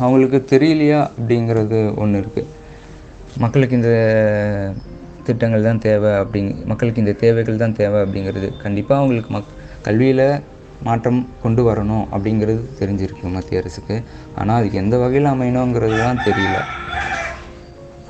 அவங்களுக்கு 0.04 0.38
தெரியலையா 0.52 1.00
அப்படிங்கிறது 1.18 1.78
ஒன்று 2.02 2.20
இருக்குது 2.22 2.50
மக்களுக்கு 3.42 3.76
இந்த 3.80 3.92
திட்டங்கள் 5.26 5.66
தான் 5.68 5.82
தேவை 5.86 6.10
அப்படிங் 6.22 6.50
மக்களுக்கு 6.70 7.02
இந்த 7.04 7.14
தேவைகள் 7.22 7.62
தான் 7.62 7.76
தேவை 7.80 7.98
அப்படிங்கிறது 8.04 8.48
கண்டிப்பாக 8.64 9.00
அவங்களுக்கு 9.00 9.30
மக் 9.36 9.54
கல்வியில் 9.86 10.26
மாற்றம் 10.86 11.20
கொண்டு 11.42 11.62
வரணும் 11.68 12.04
அப்படிங்கிறது 12.14 12.62
தெரிஞ்சிருக்கு 12.80 13.34
மத்திய 13.36 13.60
அரசுக்கு. 13.62 13.96
ஆனால் 14.40 14.58
அதுக்கு 14.60 14.80
எந்த 14.82 14.96
வகையில் 15.02 15.32
அமையணுங்கிறது 15.32 15.96
தான் 16.04 16.22
தெரியல. 16.26 16.58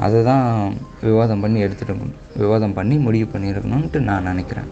அதை 0.07 0.23
தான் 0.23 0.47
விவாதம் 1.09 1.43
பண்ணி 1.45 1.61
எடுத்துட்டு 1.67 2.15
விவாதம் 2.45 2.79
பண்ணி 2.79 2.97
முடிவு 3.09 3.29
பண்ணியிருக்கணும்ன்ட்டு 3.35 4.01
நான் 4.09 4.29
நினைக்கிறேன். 4.31 4.71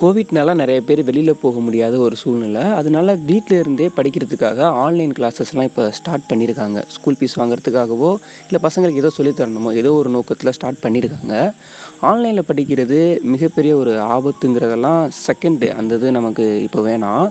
கோவிட்னால 0.00 0.54
நிறைய 0.60 0.78
பேர் 0.86 1.00
வெளியில் 1.08 1.40
போக 1.42 1.60
முடியாத 1.64 1.94
ஒரு 2.04 2.16
சூழ்நிலை. 2.20 2.62
அதனால 2.78 3.14
வீட்டில் 3.28 3.58
இருந்தே 3.62 3.88
படிக்கிறதுக்காக 3.96 4.68
ஆன்லைன் 4.84 5.12
கிளாஸஸ்லாம் 5.18 5.68
இப்போ 5.70 5.84
ஸ்டார்ட் 5.98 6.28
பண்ணியிருக்காங்க. 6.30 6.78
ஸ்கூல் 6.94 7.18
ஃபீஸ் 7.18 7.38
வாங்குறதுக்காகவோ 7.40 8.10
இல்லை 8.46 8.60
பசங்களுக்கு 8.66 9.02
ஏதோ 9.02 9.10
சொல்லித்தரணுமோ 9.18 9.72
ஏதோ 9.80 9.92
ஒரு 10.00 10.10
நோக்கத்தில் 10.16 10.54
ஸ்டார்ட் 10.58 10.82
பண்ணியிருக்காங்க. 10.84 11.36
ஆன்லைனில் 12.10 12.48
படிக்கிறது 12.50 13.00
மிகப்பெரிய 13.34 13.76
ஒரு 13.76 13.92
ஆபத்துங்கிறதெல்லாம் 14.16 15.02
செகண்டு 15.26 15.68
அந்த 15.80 15.94
இது 16.00 16.10
நமக்கு 16.18 16.46
இப்போ 16.62 16.82
வேணாம். 16.88 17.26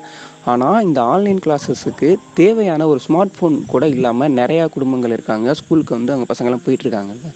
ஆனால் 0.52 0.84
இந்த 0.88 1.00
ஆன்லைன் 1.14 1.42
கிளாஸஸுக்கு 1.46 2.10
தேவையான 2.40 2.88
ஒரு 2.92 3.00
ஸ்மார்ட் 3.06 3.36
ஃபோன் 3.38 3.56
கூட 3.74 3.84
இல்லாமல் 3.96 4.36
நிறையா 4.40 4.66
குடும்பங்கள் 4.76 5.16
இருக்காங்க. 5.18 5.48
ஸ்கூலுக்கு 5.60 5.94
வந்து 5.98 6.14
அவங்க 6.14 6.28
பசங்களாம் 6.32 6.66
போயிட்டுருக்காங்கல்ல. 6.66 7.30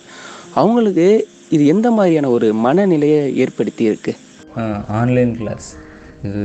அவங்களுக்கு 0.61 1.07
இது 1.55 1.63
எந்த 1.73 1.87
மாதிரியான 1.97 2.29
ஒரு 2.35 2.47
மனநிலையை 2.65 3.21
ஏற்படுத்தி 3.43 3.83
இருக்கு 3.89 4.13
ஆன்லைன் 4.99 5.33
கிளாஸ் 5.39 5.67
இது 6.27 6.43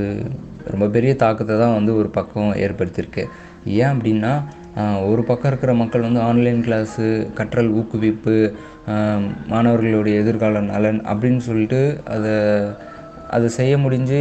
ரொம்ப 0.73 0.87
பெரிய 0.96 1.12
தாக்கத்தை 1.23 1.55
தான் 1.62 1.77
வந்து 1.77 1.92
ஒரு 2.01 2.09
பக்கம் 2.16 2.51
ஏற்படுத்தியிருக்கு. 2.64 3.25
ஏன் 3.81 3.92
அப்படின்னா 3.94 4.33
ஒரு 5.12 5.23
பக்கம் 5.29 5.51
இருக்கிற 5.51 5.73
மக்கள் 5.81 6.07
வந்து 6.09 6.20
ஆன்லைன் 6.27 6.61
கிளாஸு 6.66 7.07
கற்றல் 7.38 7.70
ஊக்குவிப்பு 7.79 8.37
மாணவர்களுடைய 9.53 10.14
எதிர்கால 10.23 10.61
நலன் 10.73 11.01
அப்படின்னு 11.11 11.42
சொல்லிட்டு 11.49 11.81
அதை 12.14 12.35
அதை 13.37 13.49
செய்ய 13.59 13.75
முடிஞ்சு 13.85 14.20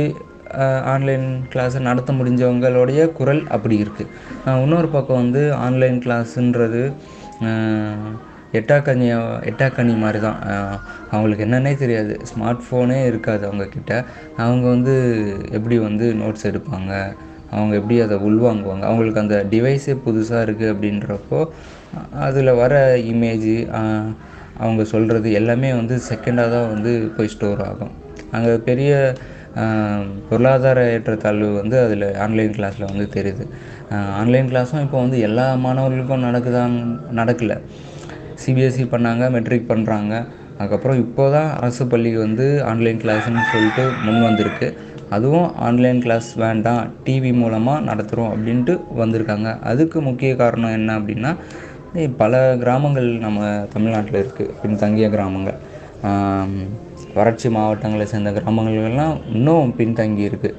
ஆன்லைன் 0.94 1.28
கிளாஸை 1.54 1.80
நடத்த 1.90 2.14
முடிஞ்சவங்களுடைய 2.20 3.02
குரல் 3.20 3.44
அப்படி 3.56 3.76
இருக்குது 3.84 4.58
இன்னொரு 4.64 4.90
பக்கம் 4.96 5.22
வந்து 5.24 5.44
ஆன்லைன் 5.68 6.00
கிளாஸுன்றது 6.06 6.84
எட்டாக்கனி 8.60 9.08
எட்டாக்கனி 9.50 9.94
மாதிரி 10.04 10.20
தான் 10.26 10.40
அவங்களுக்கு 11.12 11.46
என்னன்னே 11.48 11.74
தெரியாது. 11.82 12.14
ஸ்மார்ட் 12.30 12.64
ஃபோனே 12.66 13.00
இருக்காது 13.10 13.44
அவங்கக்கிட்ட 13.50 13.94
அவங்க 14.46 14.66
வந்து 14.76 14.96
எப்படி 15.58 15.76
வந்து 15.88 16.06
நோட்ஸ் 16.22 16.48
எடுப்பாங்க? 16.52 16.92
அவங்க 17.56 17.74
எப்படி 17.80 17.96
அதை 18.06 18.18
உள்வாங்குவாங்க? 18.30 18.84
அவங்களுக்கு 18.90 19.24
அந்த 19.24 19.38
டிவைஸே 19.54 19.96
புதுசாக 20.06 20.46
இருக்குது 20.48 20.74
அப்படின்றப்போ 20.74 21.40
அதில் 22.26 22.60
வர 22.64 22.74
இமேஜு 23.14 23.56
அவங்க 24.64 24.84
சொல்கிறது 24.94 25.30
எல்லாமே 25.40 25.70
வந்து 25.80 25.96
செகண்டாக 26.10 26.54
தான் 26.56 26.70
வந்து 26.74 26.92
போய் 27.18 27.34
ஸ்டோர் 27.34 27.62
ஆகும். 27.70 27.94
அங்கே 28.38 28.56
பெரிய 28.70 28.92
பொருளாதார 30.28 30.80
ஏற்றத்தாழ்வு 30.96 31.48
வந்து 31.60 31.78
அதில் 31.86 32.06
ஆன்லைன் 32.26 32.56
கிளாஸில் 32.58 32.90
வந்து 32.92 33.06
தெரியுது. 33.16 33.46
ஆன்லைன் 34.22 34.50
கிளாஸும் 34.52 34.84
இப்போ 34.86 34.98
வந்து 35.06 35.20
எல்லா 35.28 35.46
மாணவர்களுக்கும் 35.66 36.26
நடக்குதாங் 36.28 36.78
நடக்கலை. 37.20 37.58
சிபிஎஸ்சி 38.44 38.86
பண்ணாங்க 38.94 39.24
மெட்ரிக் 39.36 39.72
பண்ணுறாங்க 39.72 40.14
அதுக்கப்புறம் 40.60 41.02
இப்போ 41.06 41.24
தான் 41.36 41.50
அரசு 41.60 41.84
பள்ளி 41.92 42.12
வந்து 42.26 42.46
ஆன்லைன் 42.70 43.02
கிளாஸ்ன்னு 43.04 43.44
சொல்லிட்டு 43.52 43.84
முன் 44.06 44.26
வந்திருக்கு. 44.28 44.68
அதுவும் 45.16 45.48
ஆன்லைன் 45.68 46.02
கிளாஸ் 46.06 46.30
வேண்டாம் 46.44 46.82
டிவி 47.06 47.32
மூலமாக 47.42 47.86
நடத்துகிறோம் 47.90 48.32
அப்படின்ட்டு 48.34 48.74
வந்திருக்காங்க. 49.02 49.50
அதுக்கு 49.72 49.98
முக்கிய 50.10 50.32
காரணம் 50.42 50.76
என்ன 50.80 50.98
அப்படின்னா 51.00 51.32
பல 52.22 52.42
கிராமங்கள் 52.64 53.08
நம்ம 53.26 53.48
தமிழ்நாட்டில் 53.74 54.20
இருக்குது 54.22 54.54
பின்தங்கிய 54.64 55.08
கிராமங்கள். 55.16 55.60
வறட்சி 57.18 57.48
மாவட்டங்களை 57.56 58.06
சேர்ந்த 58.12 58.32
கிராமங்கள்லாம் 58.38 59.16
இன்னும் 59.36 59.72
பின்தங்கி 59.78 60.24
இருக்குது 60.30 60.58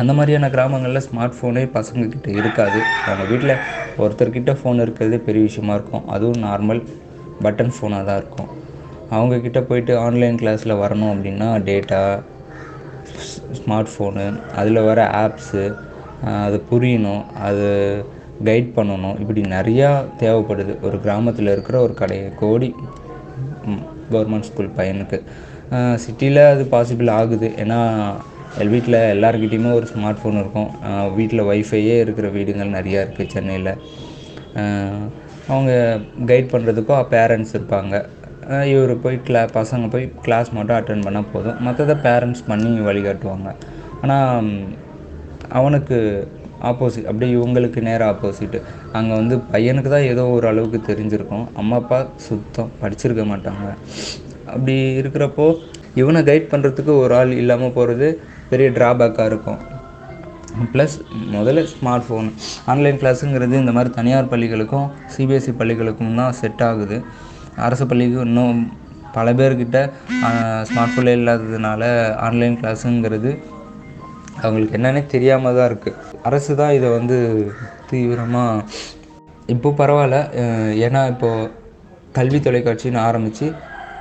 அந்த 0.00 0.12
மாதிரியான 0.18 0.46
கிராமங்களில் 0.54 1.04
ஸ்மார்ட் 1.06 1.36
ஃபோனே 1.38 1.62
பசங்கக்கிட்ட 1.76 2.28
இருக்காது. 2.40 2.78
அவங்க 3.06 3.24
வீட்டில் 3.32 3.60
ஒருத்தர்கிட்ட 4.02 4.52
ஃபோன் 4.60 4.82
இருக்கிறதே 4.84 5.18
பெரிய 5.26 5.42
விஷயமா 5.48 5.74
இருக்கும். 5.78 6.06
அதுவும் 6.14 6.42
நார்மல் 6.46 6.80
பட்டன் 7.44 7.74
ஃபோனாக 7.76 8.08
தான் 8.08 8.20
இருக்கும். 8.22 8.50
அவங்கக்கிட்ட 9.14 9.60
போயிட்டு 9.68 9.92
ஆன்லைன் 10.04 10.40
கிளாஸில் 10.40 10.80
வரணும் 10.82 11.12
அப்படின்னா 11.14 11.48
டேட்டா 11.68 12.00
ஸ்மார்ட் 13.60 13.92
ஃபோனு 13.94 14.26
அதில் 14.60 14.86
வர 14.90 15.00
ஆப்ஸு 15.22 15.64
அது 16.44 16.58
புரியணும் 16.70 17.24
அது 17.48 17.68
கைட் 18.48 18.70
பண்ணணும். 18.76 19.16
இப்படி 19.22 19.40
நிறையா 19.56 19.90
தேவைப்படுது. 20.22 20.72
ஒரு 20.86 20.96
கிராமத்தில் 21.06 21.54
இருக்கிற 21.54 21.76
ஒரு 21.86 21.94
கடை 22.02 22.20
கோடி 22.42 22.70
கவர்மெண்ட் 24.12 24.48
ஸ்கூல் 24.48 24.76
பையனுக்கு. 24.78 25.18
சிட்டியில் 26.04 26.40
அது 26.52 26.64
பாசிபிள் 26.74 27.10
ஆகுது. 27.18 27.48
ஏன்னா 27.62 27.78
எல் 28.62 28.72
வீட்டில் 28.74 28.98
எல்லாருக்கிட்டேயுமே 29.14 29.70
ஒரு 29.78 29.86
ஸ்மார்ட் 29.92 30.20
ஃபோன் 30.22 30.40
இருக்கும். 30.42 30.70
வீட்டில் 31.18 31.46
ஒய்ஃபையே 31.52 31.96
இருக்கிற 32.04 32.26
வீடுகள் 32.36 32.76
நிறையா 32.78 33.00
இருக்குது 33.04 33.32
சென்னையில். 33.34 33.72
அவங்க 35.52 35.72
கைட் 36.30 36.52
பண்ணுறதுக்கும் 36.52 37.08
பேரண்ட்ஸ் 37.14 37.54
இருப்பாங்க. 37.56 37.94
இவர் 38.72 38.92
போய் 39.04 39.16
கிளா 39.26 39.42
பசங்க 39.58 39.86
போய் 39.94 40.06
கிளாஸ் 40.24 40.48
மட்டும் 40.56 40.76
அட்டன் 40.78 41.04
பண்ணால் 41.06 41.30
போதும். 41.34 41.58
மற்றதை 41.66 41.96
பேரண்ட்ஸ் 42.06 42.44
பண்ணி 42.50 42.70
வழிகாட்டுவாங்க. 42.88 43.50
ஆனால் 44.02 44.50
அவனுக்கு 45.58 45.98
ஆப்போசிட் 46.70 47.08
அப்படியே 47.10 47.32
இவங்களுக்கு 47.36 47.80
நேராக 47.88 48.12
ஆப்போசிட்டு 48.12 48.58
அங்கே 48.98 49.14
வந்து 49.20 49.36
பையனுக்கு 49.52 49.90
தான் 49.94 50.08
ஏதோ 50.12 50.22
ஒரு 50.36 50.46
அளவுக்கு 50.50 50.78
தெரிஞ்சிருக்கும். 50.90 51.46
அம்மா 51.62 51.78
அப்பா 51.82 51.98
சுத்தம் 52.26 52.70
படிச்சிருக்க 52.82 53.24
மாட்டாங்க. 53.32 53.66
அப்படி 54.54 54.76
இருக்கிறப்போ 55.00 55.46
இவனை 56.00 56.20
கைட் 56.28 56.50
பண்ணுறதுக்கு 56.52 56.92
ஒரு 57.02 57.12
ஆள் 57.20 57.32
இல்லாமல் 57.40 57.74
போகிறது 57.76 58.08
பெரிய 58.50 58.68
ட்ராபேக்காக 58.78 59.28
இருக்கும். 59.30 59.60
ப்ளஸ் 60.72 60.96
முதல்ல 61.34 61.62
ஸ்மார்ட் 61.72 62.06
ஃபோன் 62.06 62.28
ஆன்லைன் 62.72 62.98
கிளாஸுங்கிறது 63.00 63.54
இந்த 63.62 63.72
மாதிரி 63.76 63.90
தனியார் 63.98 64.30
பள்ளிகளுக்கும் 64.32 64.86
சிபிஎஸ்சி 65.14 65.52
பள்ளிகளுக்கும் 65.60 66.18
தான் 66.20 66.36
செட் 66.40 66.62
ஆகுது. 66.68 66.96
அரசு 67.66 67.84
பள்ளிக்கு 67.90 68.18
இன்னும் 68.28 68.60
பல 69.16 69.32
பேர்கிட்ட 69.38 69.78
ஸ்மார்ட் 70.68 70.94
ஃபோனே 70.94 71.12
இல்லாததுனால 71.18 71.82
ஆன்லைன் 72.26 72.56
கிளாஸுங்கிறது 72.60 73.32
அவங்களுக்கு 74.42 74.76
என்னன்னே 74.78 75.02
தெரியாமல் 75.12 75.56
தான் 75.58 75.68
இருக்குது 75.70 75.98
அரசு 76.28 76.52
தான் 76.60 76.74
இதை 76.78 76.88
வந்து 76.98 77.18
தீவிரமாக 77.90 78.64
இப்போ 79.54 79.70
பரவாயில்ல 79.80 80.18
ஏன்னா 80.86 81.02
இப்போது 81.12 81.50
கல்வி 82.18 82.38
தொலைக்காட்சின்னு 82.46 83.00
ஆரம்பித்து 83.08 83.46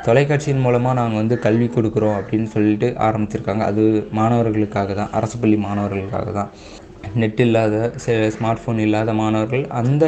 தொலைக்காட்சியின் 0.06 0.64
மூலமாக 0.66 0.96
நாங்கள் 1.00 1.20
வந்து 1.22 1.36
கல்வி 1.44 1.68
கொடுக்குறோம் 1.74 2.16
அப்படின்னு 2.20 2.48
சொல்லிட்டு 2.54 2.88
ஆரம்பிச்சிருக்காங்க. 3.08 3.64
அது 3.72 3.84
மாணவர்களுக்காக 4.20 4.94
தான் 5.00 5.14
அரசு 5.18 5.38
பள்ளி 5.42 5.58
மாணவர்களுக்காக 5.66 6.32
தான். 6.40 6.50
நெட் 7.22 7.42
இல்லாத 7.46 7.76
ஸ்மார்ட் 8.36 8.62
ஃபோன் 8.64 8.82
இல்லாத 8.86 9.14
மாணவர்கள் 9.22 9.64
அந்த 9.80 10.04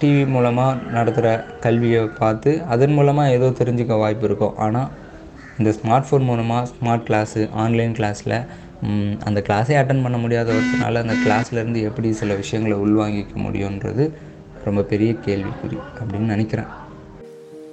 டிவி 0.00 0.24
மூலமாக 0.34 0.76
நடத்துகிற 0.96 1.30
கல்வியை 1.64 2.02
பார்த்து 2.20 2.50
அதன் 2.74 2.94
மூலமாக 2.98 3.34
ஏதோ 3.36 3.48
தெரிஞ்சுக்க 3.60 3.96
வாய்ப்பு 4.02 4.26
இருக்கும். 4.28 4.54
ஆனால் 4.66 4.88
இந்த 5.58 5.70
ஸ்மார்ட் 5.78 6.08
ஃபோன் 6.08 6.28
மூலமாக 6.30 6.68
ஸ்மார்ட் 6.74 7.06
கிளாஸு 7.08 7.42
ஆன்லைன் 7.64 7.96
கிளாஸில் 7.98 8.38
அந்த 9.28 9.38
கிளாஸே 9.48 9.74
அட்டன் 9.80 10.04
பண்ண 10.04 10.18
முடியாத 10.22 10.48
ஒருத்தனால 10.58 11.00
அந்த 11.04 11.16
கிளாஸ்லேருந்து 11.24 11.80
எப்படி 11.88 12.10
சில 12.20 12.34
விஷயங்களை 12.42 12.76
உள்வாங்கிக்க 12.84 13.34
முடியுன்றது 13.46 14.04
ரொம்ப 14.68 14.80
பெரிய 14.92 15.10
கேள்விக்குறி 15.26 15.78
அப்படின்னு 15.98 16.34
நினைக்கிறேன். 16.36 16.70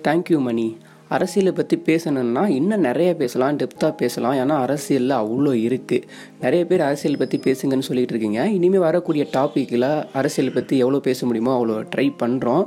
தேங்க்யூ 0.08 0.40
மணி 0.50 0.68
அரசியலை 1.15 1.52
பற்றி 1.58 1.76
பேசணும்னா 1.89 2.41
இன்னும் 2.56 2.86
நிறைய 2.88 3.10
பேசலாம் 3.22 3.58
டெப்த்தாக 3.62 3.93
பேசலாம். 4.02 4.36
ஏன்னா 4.41 4.56
அரசியலில் 4.65 5.15
அவ்வளோ 5.20 5.52
இருக்குது 5.67 6.08
நிறைய 6.43 6.62
பேர் 6.70 6.84
அரசியல் 6.88 7.20
பற்றி 7.22 7.38
பேசுங்கன்னு 7.46 7.88
சொல்லிகிட்டு 7.89 8.13
இருக்கீங்க. 8.15 8.41
இனிமேல் 8.58 8.86
வரக்கூடிய 8.88 9.26
டாப்பிக்கில் 9.38 9.88
அரசியல் 10.22 10.56
பற்றி 10.58 10.76
எவ்வளோ 10.84 11.00
பேச 11.08 11.20
முடியுமோ 11.30 11.54
அவ்வளோ 11.58 11.78
ட்ரை 11.96 12.08
பண்ணுறோம் 12.22 12.65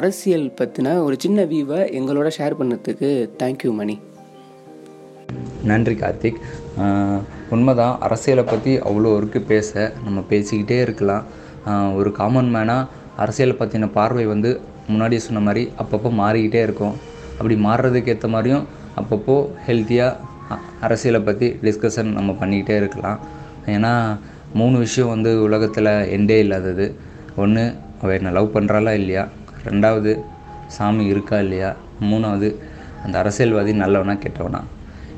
அரசியல் 0.00 0.48
பற்றின 0.60 0.94
ஒரு 1.08 1.18
சின்ன 1.26 1.44
வியூவை 1.52 1.80
எங்களோட 2.00 2.30
ஷேர் 2.38 2.58
பண்ணதுக்கு 2.62 3.10
தேங்க்யூ 3.42 3.72
மணி. 3.82 3.96
நன்றி 5.70 5.94
கார்த்திக். 6.00 6.40
உண்மைதான் 7.54 7.94
அரசியலை 8.06 8.44
பற்றி 8.54 8.72
அவ்வளோ 8.88 9.10
இருக்குது 9.20 9.48
பேச. 9.52 9.92
நம்ம 10.06 10.18
பேசிக்கிட்டே 10.32 10.78
இருக்கலாம். 10.86 11.24
ஒரு 11.98 12.10
காமன் 12.18 12.50
மேனாக 12.56 12.88
அரசியலை 13.22 13.54
பற்றின 13.58 13.88
பார்வை 13.96 14.26
வந்து 14.34 14.50
முன்னாடியே 14.90 15.22
சொன்ன 15.24 15.42
மாதிரி 15.48 15.62
அப்பப்போ 15.82 16.10
மாறிக்கிட்டே 16.20 16.60
இருக்கும். 16.66 16.94
அப்படி 17.42 17.56
மாறுறதுக்கு 17.66 18.12
ஏற்ற 18.14 18.28
மாதிரியும் 18.34 18.66
அப்பப்போ 19.00 19.36
ஹெல்த்தியாக 19.66 20.56
அரசியலை 20.86 21.20
பற்றி 21.26 21.46
டிஸ்கஷன் 21.66 22.10
நம்ம 22.16 22.30
பண்ணிக்கிட்டே 22.40 22.74
இருக்கலாம். 22.80 23.18
ஏன்னா 23.74 23.92
மூணு 24.54 24.76
விஷயம் 24.78 25.12
வந்து 25.14 25.30
உலகத்தில் 25.42 25.90
எண்டே 26.16 26.36
இல்லாதது. 26.44 26.86
ஒன்று 27.42 27.62
அவள் 28.02 28.16
என்னை 28.16 28.30
லவ் 28.36 28.54
பண்ணுறாளா 28.56 28.92
இல்லையா? 29.00 29.24
ரெண்டாவது 29.68 30.12
சாமி 30.76 31.04
இருக்கா 31.12 31.38
இல்லையா? 31.44 31.70
மூணாவது 32.10 32.48
அந்த 33.04 33.16
அரசியல்வாதி 33.22 33.72
நல்லவனா 33.82 34.14
கெட்டவனா? 34.24 34.60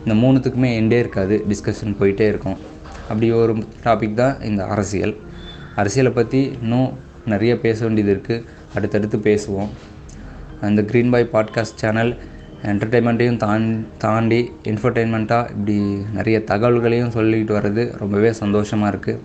இந்த 0.05 0.15
மூணுத்துக்குமே 0.23 0.71
எண்டே 0.81 0.99
இருக்காது. 1.05 1.37
டிஸ்கஷன் 1.51 1.99
போயிட்டே 2.01 2.27
இருக்கும். 2.33 2.59
அப்படி 3.09 3.29
ஒரு 3.33 3.55
டாபிக் 3.85 4.21
தான் 4.23 4.37
இந்த 4.51 4.63
அரசியல். 4.75 5.15
அரசியலை 5.81 6.13
பற்றி 6.13 6.43
இன்னும் 6.63 6.91
நிறைய 7.33 7.53
பேச 7.65 7.79
வேண்டியது 7.87 8.13
இருக்குது 8.17 8.45
அடுத்தடுத்து 8.75 9.19
பேசுவோம். 9.29 9.71
அந்த 10.61 10.83
க்ரீன் 10.83 11.11
பாய் 11.11 11.31
பாட்காஸ்ட் 11.33 11.75
சேனல் 11.75 12.19
என்டர்டெயின்மெண்ட்டையும் 12.63 13.37
தான் 13.37 13.87
தாண்டி 13.99 14.53
இன்ஃபர்டெயின்மெண்ட்டாக 14.65 15.51
இப்படி 15.51 15.77
நிறைய 16.13 16.43
தகவல்களையும் 16.47 17.11
சொல்லிக்கிட்டு 17.11 17.57
வர்றது 17.59 17.99
ரொம்பவே 17.99 18.33
சந்தோஷமாக 18.33 18.97
இருக்குது 18.97 19.19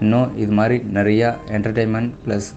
இன்னும் 0.00 0.36
இது 0.36 0.52
மாதிரி 0.52 0.78
நிறையா 0.94 1.36
என்டர்டெயின்மெண்ட் 1.46 2.12
ப்ளஸ் 2.26 2.48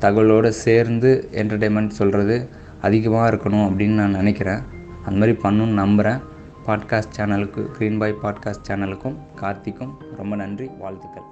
தகவலோடு 0.00 0.48
சேர்ந்து 0.48 1.28
என்டர்டெயின்மெண்ட் 1.32 1.88
சொல்கிறது 1.88 2.48
அதிகமாக 2.80 3.36
இருக்கணும் 3.36 3.66
அப்படின்னு 3.66 3.98
நான் 4.00 4.10
நினைக்கிறேன். 4.10 4.62
அந்த 5.04 5.26
மாதிரி 5.26 5.38
பண்ணணும்னு 5.42 5.80
நம்புகிறேன் 5.82 6.20
பாட்காஸ்ட் 6.66 7.16
சேனலுக்கு 7.16 7.66
க்ரீன் 7.78 7.98
பாய் 7.98 8.14
பாட்காஸ்ட் 8.22 8.68
சேனலுக்கும் 8.68 9.16
கார்த்திக்கும் 9.40 9.92
ரொம்ப 10.16 10.36
நன்றி 10.36 10.70
வாழ்த்துக்கள். 10.78 11.22